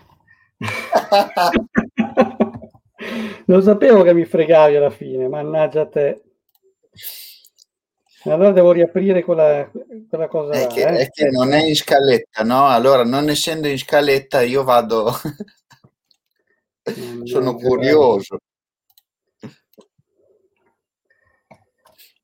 [3.46, 6.24] Lo sapevo che mi fregavi alla fine, mannaggia te.
[8.24, 9.70] Allora devo riaprire quella,
[10.10, 10.54] quella cosa.
[10.54, 10.98] È che, eh?
[10.98, 12.68] è che, non è in scaletta, no?
[12.68, 15.12] Allora, non essendo in scaletta, io vado.
[17.24, 18.40] Sono curioso.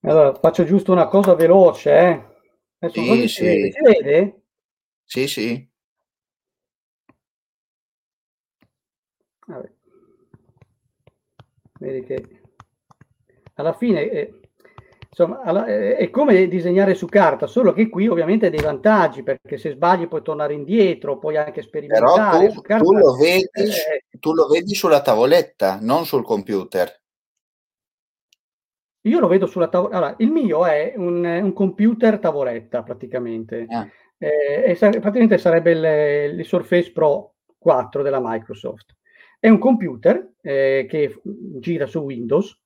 [0.01, 2.33] Allora, faccio giusto una cosa veloce, eh?
[2.79, 3.27] Adesso sì, sì.
[3.27, 4.41] Si, si vede?
[5.03, 5.69] Sì, sì.
[9.47, 9.74] Vabbè.
[11.79, 12.25] Vedi che
[13.55, 14.39] alla fine eh,
[15.09, 19.23] insomma, alla, eh, è come disegnare su carta, solo che qui ovviamente hai dei vantaggi
[19.23, 22.47] perché se sbagli puoi tornare indietro, puoi anche sperimentare.
[22.47, 27.01] Però tu, carta, tu, lo, vedi, eh, tu lo vedi sulla tavoletta, non sul computer.
[29.01, 29.97] Io lo vedo sulla tavoletta.
[29.97, 33.65] Allora, il mio è un, un computer tavoletta praticamente.
[33.69, 33.87] Ah.
[34.17, 38.95] Eh, e praticamente sarebbe il, il Surface Pro 4 della Microsoft.
[39.45, 42.59] È un computer eh, che gira su Windows,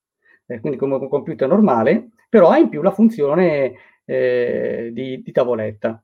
[0.46, 3.74] eh, quindi come un computer normale, però ha in più la funzione
[4.06, 6.02] eh, di, di, tavoletta.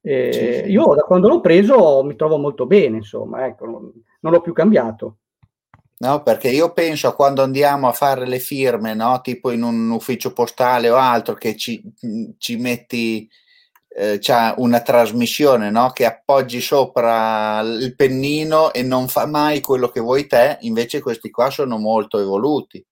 [0.00, 0.70] Sì, sì.
[0.70, 4.52] Io da quando l'ho preso mi trovo molto bene, insomma, ecco, non, non l'ho più
[4.52, 5.16] cambiato.
[5.96, 9.20] No, perché io penso a quando andiamo a fare le firme, no?
[9.22, 11.82] tipo in un ufficio postale o altro, che ci,
[12.38, 13.28] ci metti
[13.94, 15.90] eh, c'è una trasmissione no?
[15.92, 21.30] che appoggi sopra il pennino e non fa mai quello che vuoi te, invece questi
[21.30, 22.84] qua sono molto evoluti.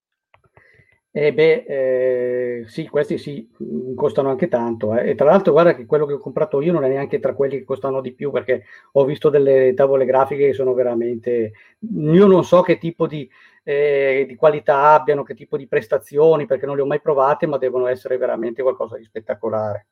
[1.13, 4.97] Eh beh, eh, sì, questi sì, mm, costano anche tanto.
[4.97, 5.11] Eh.
[5.11, 7.59] E tra l'altro, guarda che quello che ho comprato io non è neanche tra quelli
[7.59, 11.53] che costano di più, perché ho visto delle tavole grafiche che sono veramente...
[11.97, 13.29] Io non so che tipo di,
[13.65, 17.59] eh, di qualità abbiano, che tipo di prestazioni, perché non le ho mai provate, ma
[17.59, 19.87] devono essere veramente qualcosa di spettacolare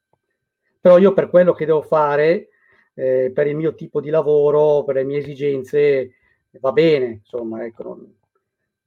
[0.81, 2.49] però io per quello che devo fare,
[2.95, 6.15] eh, per il mio tipo di lavoro, per le mie esigenze,
[6.61, 8.17] va bene, insomma, ecco, non,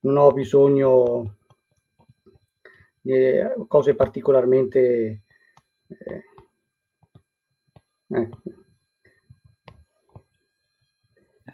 [0.01, 1.35] non ho bisogno
[3.01, 5.21] di eh, cose particolarmente...
[5.87, 6.23] Eh,
[8.07, 8.39] ecco.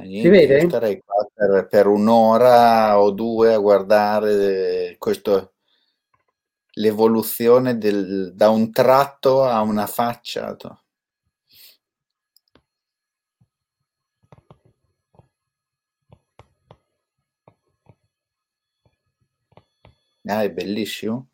[0.04, 0.60] si vede?
[0.62, 5.54] Starei qua per, per, un'ora o due a guardare questo
[6.78, 10.56] l'evoluzione del, da un tratto a una faccia.
[20.30, 21.30] Ah, è bellissimo.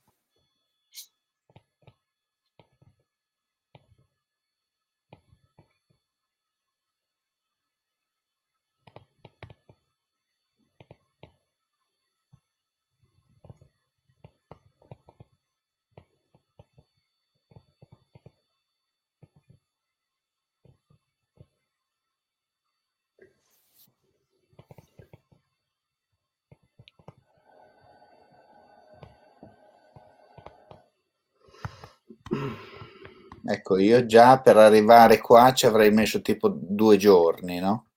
[33.46, 37.88] Ecco, io già per arrivare qua ci avrei messo tipo due giorni, no?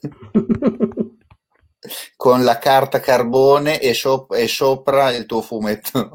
[2.16, 6.10] con la carta carbone e, sop- e sopra il tuo fumetto.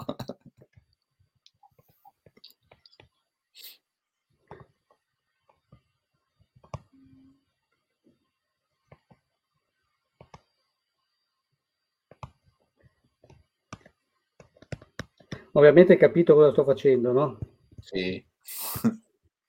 [15.53, 17.37] Ovviamente hai capito cosa sto facendo, no?
[17.81, 18.23] Sì.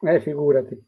[0.04, 0.84] Eh, figurati.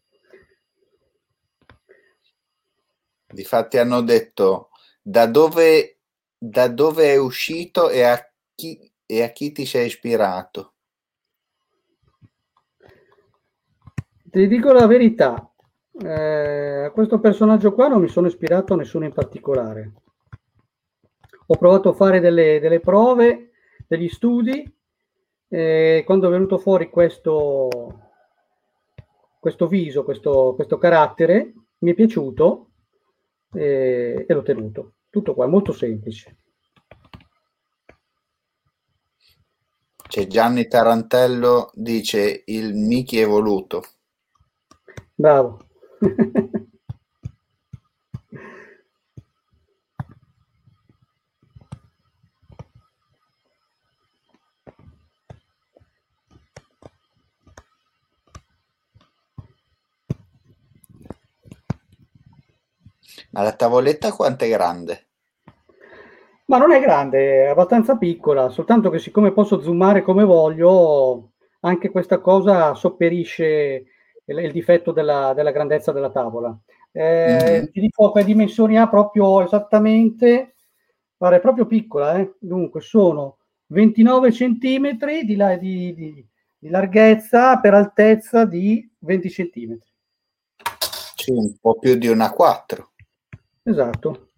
[3.26, 4.70] Difatti hanno detto
[5.00, 5.98] da dove,
[6.36, 10.72] da dove è uscito e a, chi, e a chi ti sei ispirato.
[14.30, 15.48] Ti dico la verità,
[16.02, 19.92] eh, a questo personaggio qua non mi sono ispirato a nessuno in particolare.
[21.46, 23.50] Ho provato a fare delle, delle prove,
[23.86, 24.64] degli studi,
[25.54, 27.68] e quando è venuto fuori questo,
[29.38, 32.70] questo viso, questo, questo carattere, mi è piaciuto
[33.52, 34.94] e, e l'ho tenuto.
[35.08, 36.38] Tutto qua, molto semplice.
[40.08, 43.84] C'è Gianni Tarantello dice il Mickey evoluto.
[45.14, 45.68] Bravo.
[63.34, 65.06] Ma la tavoletta quanto è grande?
[66.46, 71.90] Ma non è grande, è abbastanza piccola, soltanto che siccome posso zoomare come voglio, anche
[71.90, 73.86] questa cosa sopperisce
[74.24, 76.56] il, il difetto della, della, grandezza della tavola.
[76.92, 77.64] Eh, mm-hmm.
[77.72, 80.54] Ti dico che dimensioni ha proprio esattamente,
[81.16, 82.34] pare proprio piccola, eh?
[82.38, 89.90] dunque sono 29 centimetri di, di, di, di, larghezza per altezza di 20 centimetri.
[91.16, 92.90] Sì, un po' più di una 4.
[93.72, 94.30] Esatto.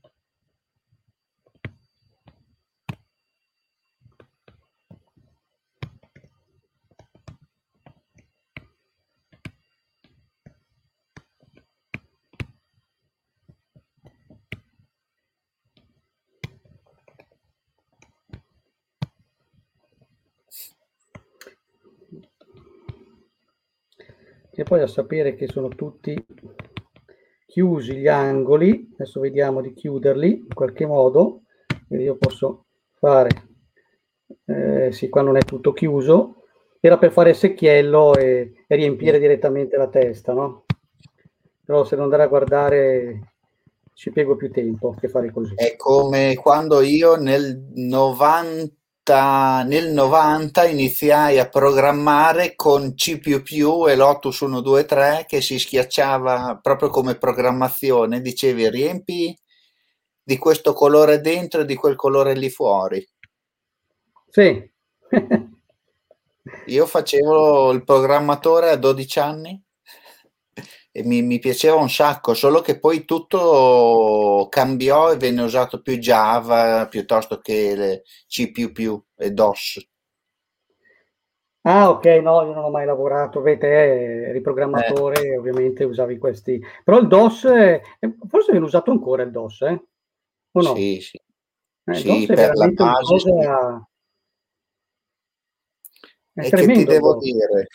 [24.51, 26.15] E poi a sapere che sono tutti
[27.57, 31.45] chiusi gli angoli, adesso vediamo di chiuderli in qualche modo,
[31.89, 32.67] io posso
[32.99, 33.31] fare,
[34.45, 36.43] eh, sì, qua non è tutto chiuso,
[36.81, 40.67] era per fare secchiello e, e riempire direttamente la testa, no?
[41.65, 43.33] Però se non andare a guardare
[43.95, 45.55] ci piego più tempo che fare così.
[45.55, 48.71] È come quando io nel 90
[49.15, 57.17] nel 90 iniziai a programmare con C++ e Lotus 123 che si schiacciava proprio come
[57.17, 59.39] programmazione, dicevi riempi
[60.23, 63.07] di questo colore dentro e di quel colore lì fuori.
[64.29, 64.71] Sì.
[66.67, 69.66] Io facevo il programmatore a 12 anni
[71.05, 76.87] mi, mi, piaceva un sacco, solo che poi tutto cambiò e venne usato più Java
[76.89, 78.53] piuttosto che C++
[79.17, 79.89] e DOS.
[81.63, 85.37] Ah, ok, no, io non ho mai lavorato, vedi, riprogrammatore, eh.
[85.37, 86.63] ovviamente usavi questi.
[86.85, 87.81] Però il DOS, è...
[88.29, 89.85] forse viene usato ancora il DOS, eh?
[90.53, 90.75] O no?
[90.77, 91.21] Sì, sì.
[91.87, 93.89] Eh, sì, DOS è veramente base, cosa...
[96.33, 97.67] È e che ti devo dire?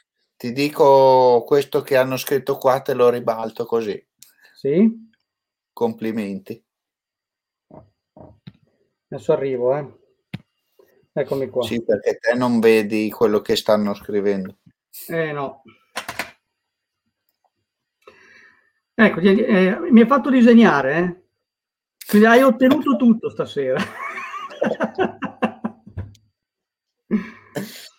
[0.42, 4.04] Ti dico questo che hanno scritto qua, te lo ribalto così.
[4.56, 5.08] Sì.
[5.72, 6.60] Complimenti.
[9.08, 9.86] Adesso arrivo, eh.
[11.14, 11.62] Eccomi qua.
[11.62, 14.58] Sì, perché te non vedi quello che stanno scrivendo.
[15.10, 15.62] Eh no.
[18.96, 21.22] Ecco, eh, mi hai fatto disegnare, eh?
[22.08, 23.80] Quindi hai ottenuto tutto stasera.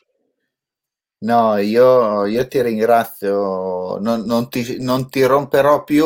[1.23, 6.05] No, io, io ti ringrazio, non, non ti, non ti romperò più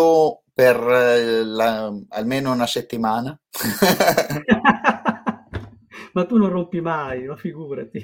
[0.52, 3.38] per eh, la- almeno una settimana.
[6.12, 8.02] Ma tu non rompi mai, ma figurati.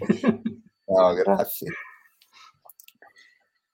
[0.86, 1.68] No, grazie.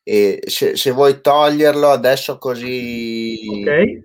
[0.02, 3.36] E se, se vuoi toglierlo adesso così,
[3.68, 4.02] Ok?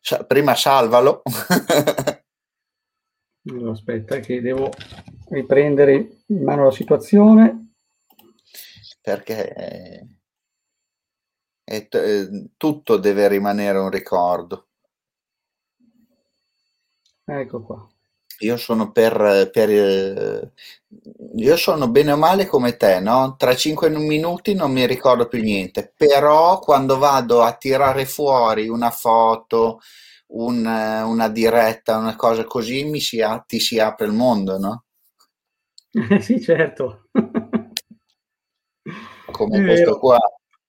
[0.00, 1.22] sa- prima salvalo.
[3.46, 4.70] Allora, aspetta che devo
[5.28, 7.63] riprendere in mano la situazione
[9.04, 10.06] perché è,
[11.62, 14.68] è, eh, tutto deve rimanere un ricordo.
[17.26, 17.86] Ecco qua.
[18.40, 20.52] Io sono per, per eh,
[21.36, 23.36] io sono bene o male come te, no?
[23.36, 28.90] Tra cinque minuti non mi ricordo più niente, però quando vado a tirare fuori una
[28.90, 29.80] foto,
[30.28, 34.84] un, una diretta, una cosa così, mi si, ti si apre il mondo, no?
[36.10, 37.08] Eh, sì, certo.
[39.34, 40.18] Come questo qua,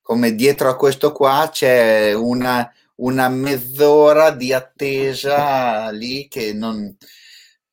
[0.01, 6.97] come dietro a questo qua c'è una, una mezz'ora di attesa lì che non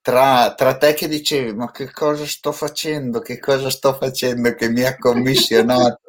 [0.03, 3.21] tra, tra, te che dicevi ma che cosa sto facendo?
[3.21, 6.01] Che cosa sto facendo che mi ha commissionato?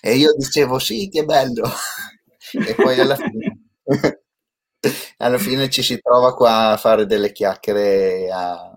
[0.00, 1.68] E io dicevo sì che bello.
[2.52, 3.60] E poi alla fine
[5.18, 8.73] alla fine ci si trova qua a fare delle chiacchiere a,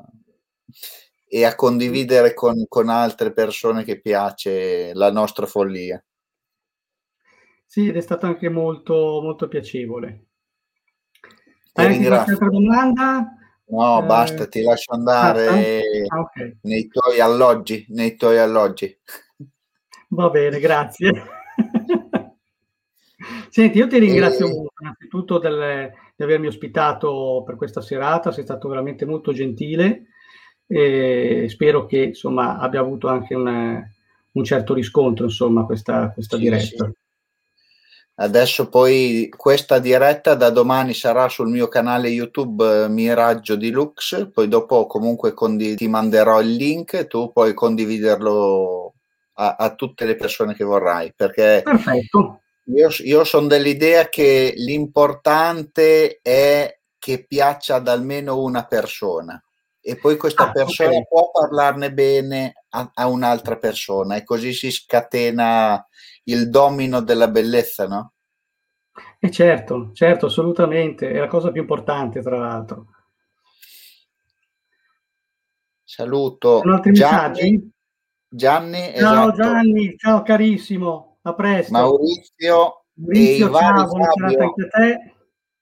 [1.27, 6.01] e a condividere con, con altre persone che piace la nostra follia
[7.69, 10.25] sì, ed è stato anche molto, molto piacevole.
[11.73, 13.27] Hai anche qualche altra domanda?
[13.65, 16.57] No, eh, basta, ti lascio andare ah, okay.
[16.61, 18.97] nei tuoi alloggi, nei tuoi alloggi.
[20.07, 21.11] Va bene, grazie.
[23.49, 24.49] Senti, io ti ringrazio e...
[24.49, 30.07] molto innanzitutto del, di avermi ospitato per questa serata, sei stato veramente molto gentile
[30.67, 33.81] e spero che insomma abbia avuto anche un,
[34.31, 36.85] un certo riscontro insomma questa, questa sì, diretta.
[36.85, 36.91] Sì.
[38.19, 44.47] Adesso poi questa diretta da domani sarà sul mio canale YouTube eh, Miraggio Deluxe, poi
[44.47, 48.95] dopo comunque condiv- ti manderò il link tu puoi condividerlo
[49.33, 51.13] a, a, tutte le persone che vorrai.
[51.15, 52.41] Perché Perfetto.
[52.75, 59.39] Io, io sono dell'idea che l'importante è che piaccia ad almeno una persona
[59.87, 61.07] e poi questa ah, persona okay.
[61.07, 65.87] può parlarne bene a, a un'altra persona e così si scatena
[66.25, 68.11] il domino della bellezza, no?
[69.17, 72.87] E eh certo, certo, assolutamente, è la cosa più importante, tra l'altro.
[75.85, 76.61] Saluto
[76.91, 77.71] Gianni.
[78.27, 79.41] Gianni, ciao esatto.
[79.41, 81.71] Gianni, ciao carissimo, a presto.
[81.71, 84.53] Maurizio, Maurizio e, ciao, Fabio,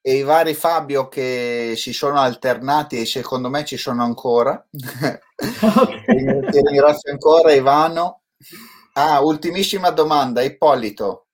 [0.06, 4.64] e i vari Fabio che si sono alternati e secondo me ci sono ancora.
[4.72, 5.18] Okay.
[6.48, 8.20] Ti ringrazio ancora Ivano
[8.92, 11.26] Ah, ultimissima domanda, Ippolito.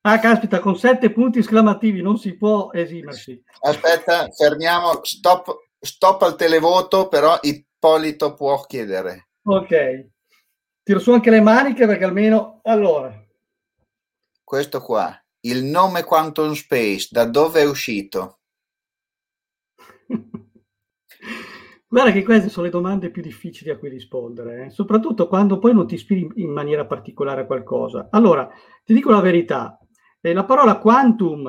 [0.00, 3.40] Ah, caspita, con sette punti esclamativi non si può esimersi.
[3.60, 9.28] Aspetta, fermiamo, stop, stop al televoto, però Ippolito può chiedere.
[9.44, 10.08] Ok.
[10.82, 12.58] Tiro su anche le maniche perché almeno...
[12.64, 13.24] Allora.
[14.42, 15.16] Questo qua.
[15.46, 18.40] Il nome Quantum Space, da dove è uscito?
[21.86, 24.70] Guarda che queste sono le domande più difficili a cui rispondere, eh?
[24.70, 28.08] soprattutto quando poi non ti ispiri in maniera particolare a qualcosa.
[28.10, 28.50] Allora,
[28.84, 29.78] ti dico la verità,
[30.20, 31.46] eh, la parola quantum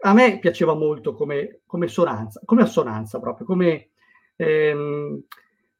[0.00, 3.92] a me piaceva molto come, come sonanza, come assonanza proprio, come,
[4.36, 5.22] ehm,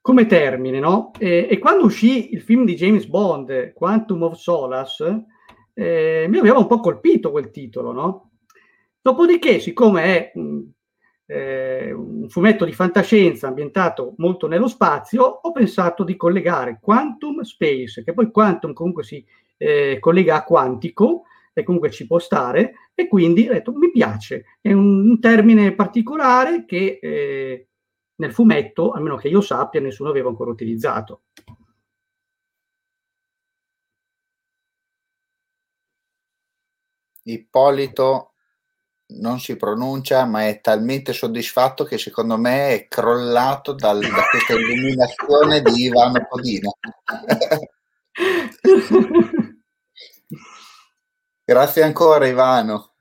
[0.01, 1.11] come termine, no?
[1.19, 5.27] E, e, quando uscì il film di James Bond, Quantum of Solace,
[5.75, 8.31] eh, mi aveva un po' colpito quel titolo, no?
[9.01, 10.33] Dopodiché, siccome è
[11.27, 18.03] eh, un fumetto di fantascienza ambientato molto nello spazio, ho pensato di collegare Quantum Space,
[18.03, 19.25] che poi Quantum comunque si
[19.57, 24.59] eh, collega a quantico, e comunque ci può stare, e quindi ho detto mi piace,
[24.61, 27.69] è un, un termine particolare che eh,
[28.17, 31.23] nel fumetto, almeno che io sappia, nessuno aveva ancora utilizzato.
[37.25, 38.35] Ippolito
[39.07, 44.55] non si pronuncia, ma è talmente soddisfatto che secondo me è crollato dal, da questa
[44.55, 46.71] illuminazione di Ivano Podina.
[51.45, 52.95] Grazie ancora Ivano.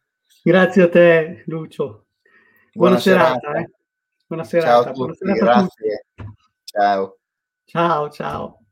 [0.44, 2.08] Grazie a te Lucio.
[2.74, 3.40] Buona, Buona serata.
[3.40, 3.60] serata.
[3.60, 3.72] Eh.
[4.28, 4.70] Buona serata.
[4.70, 6.06] Ciao a tutti, serata grazie.
[6.16, 6.34] A tutti.
[6.66, 7.18] Ciao.
[7.66, 8.63] Ciao, ciao.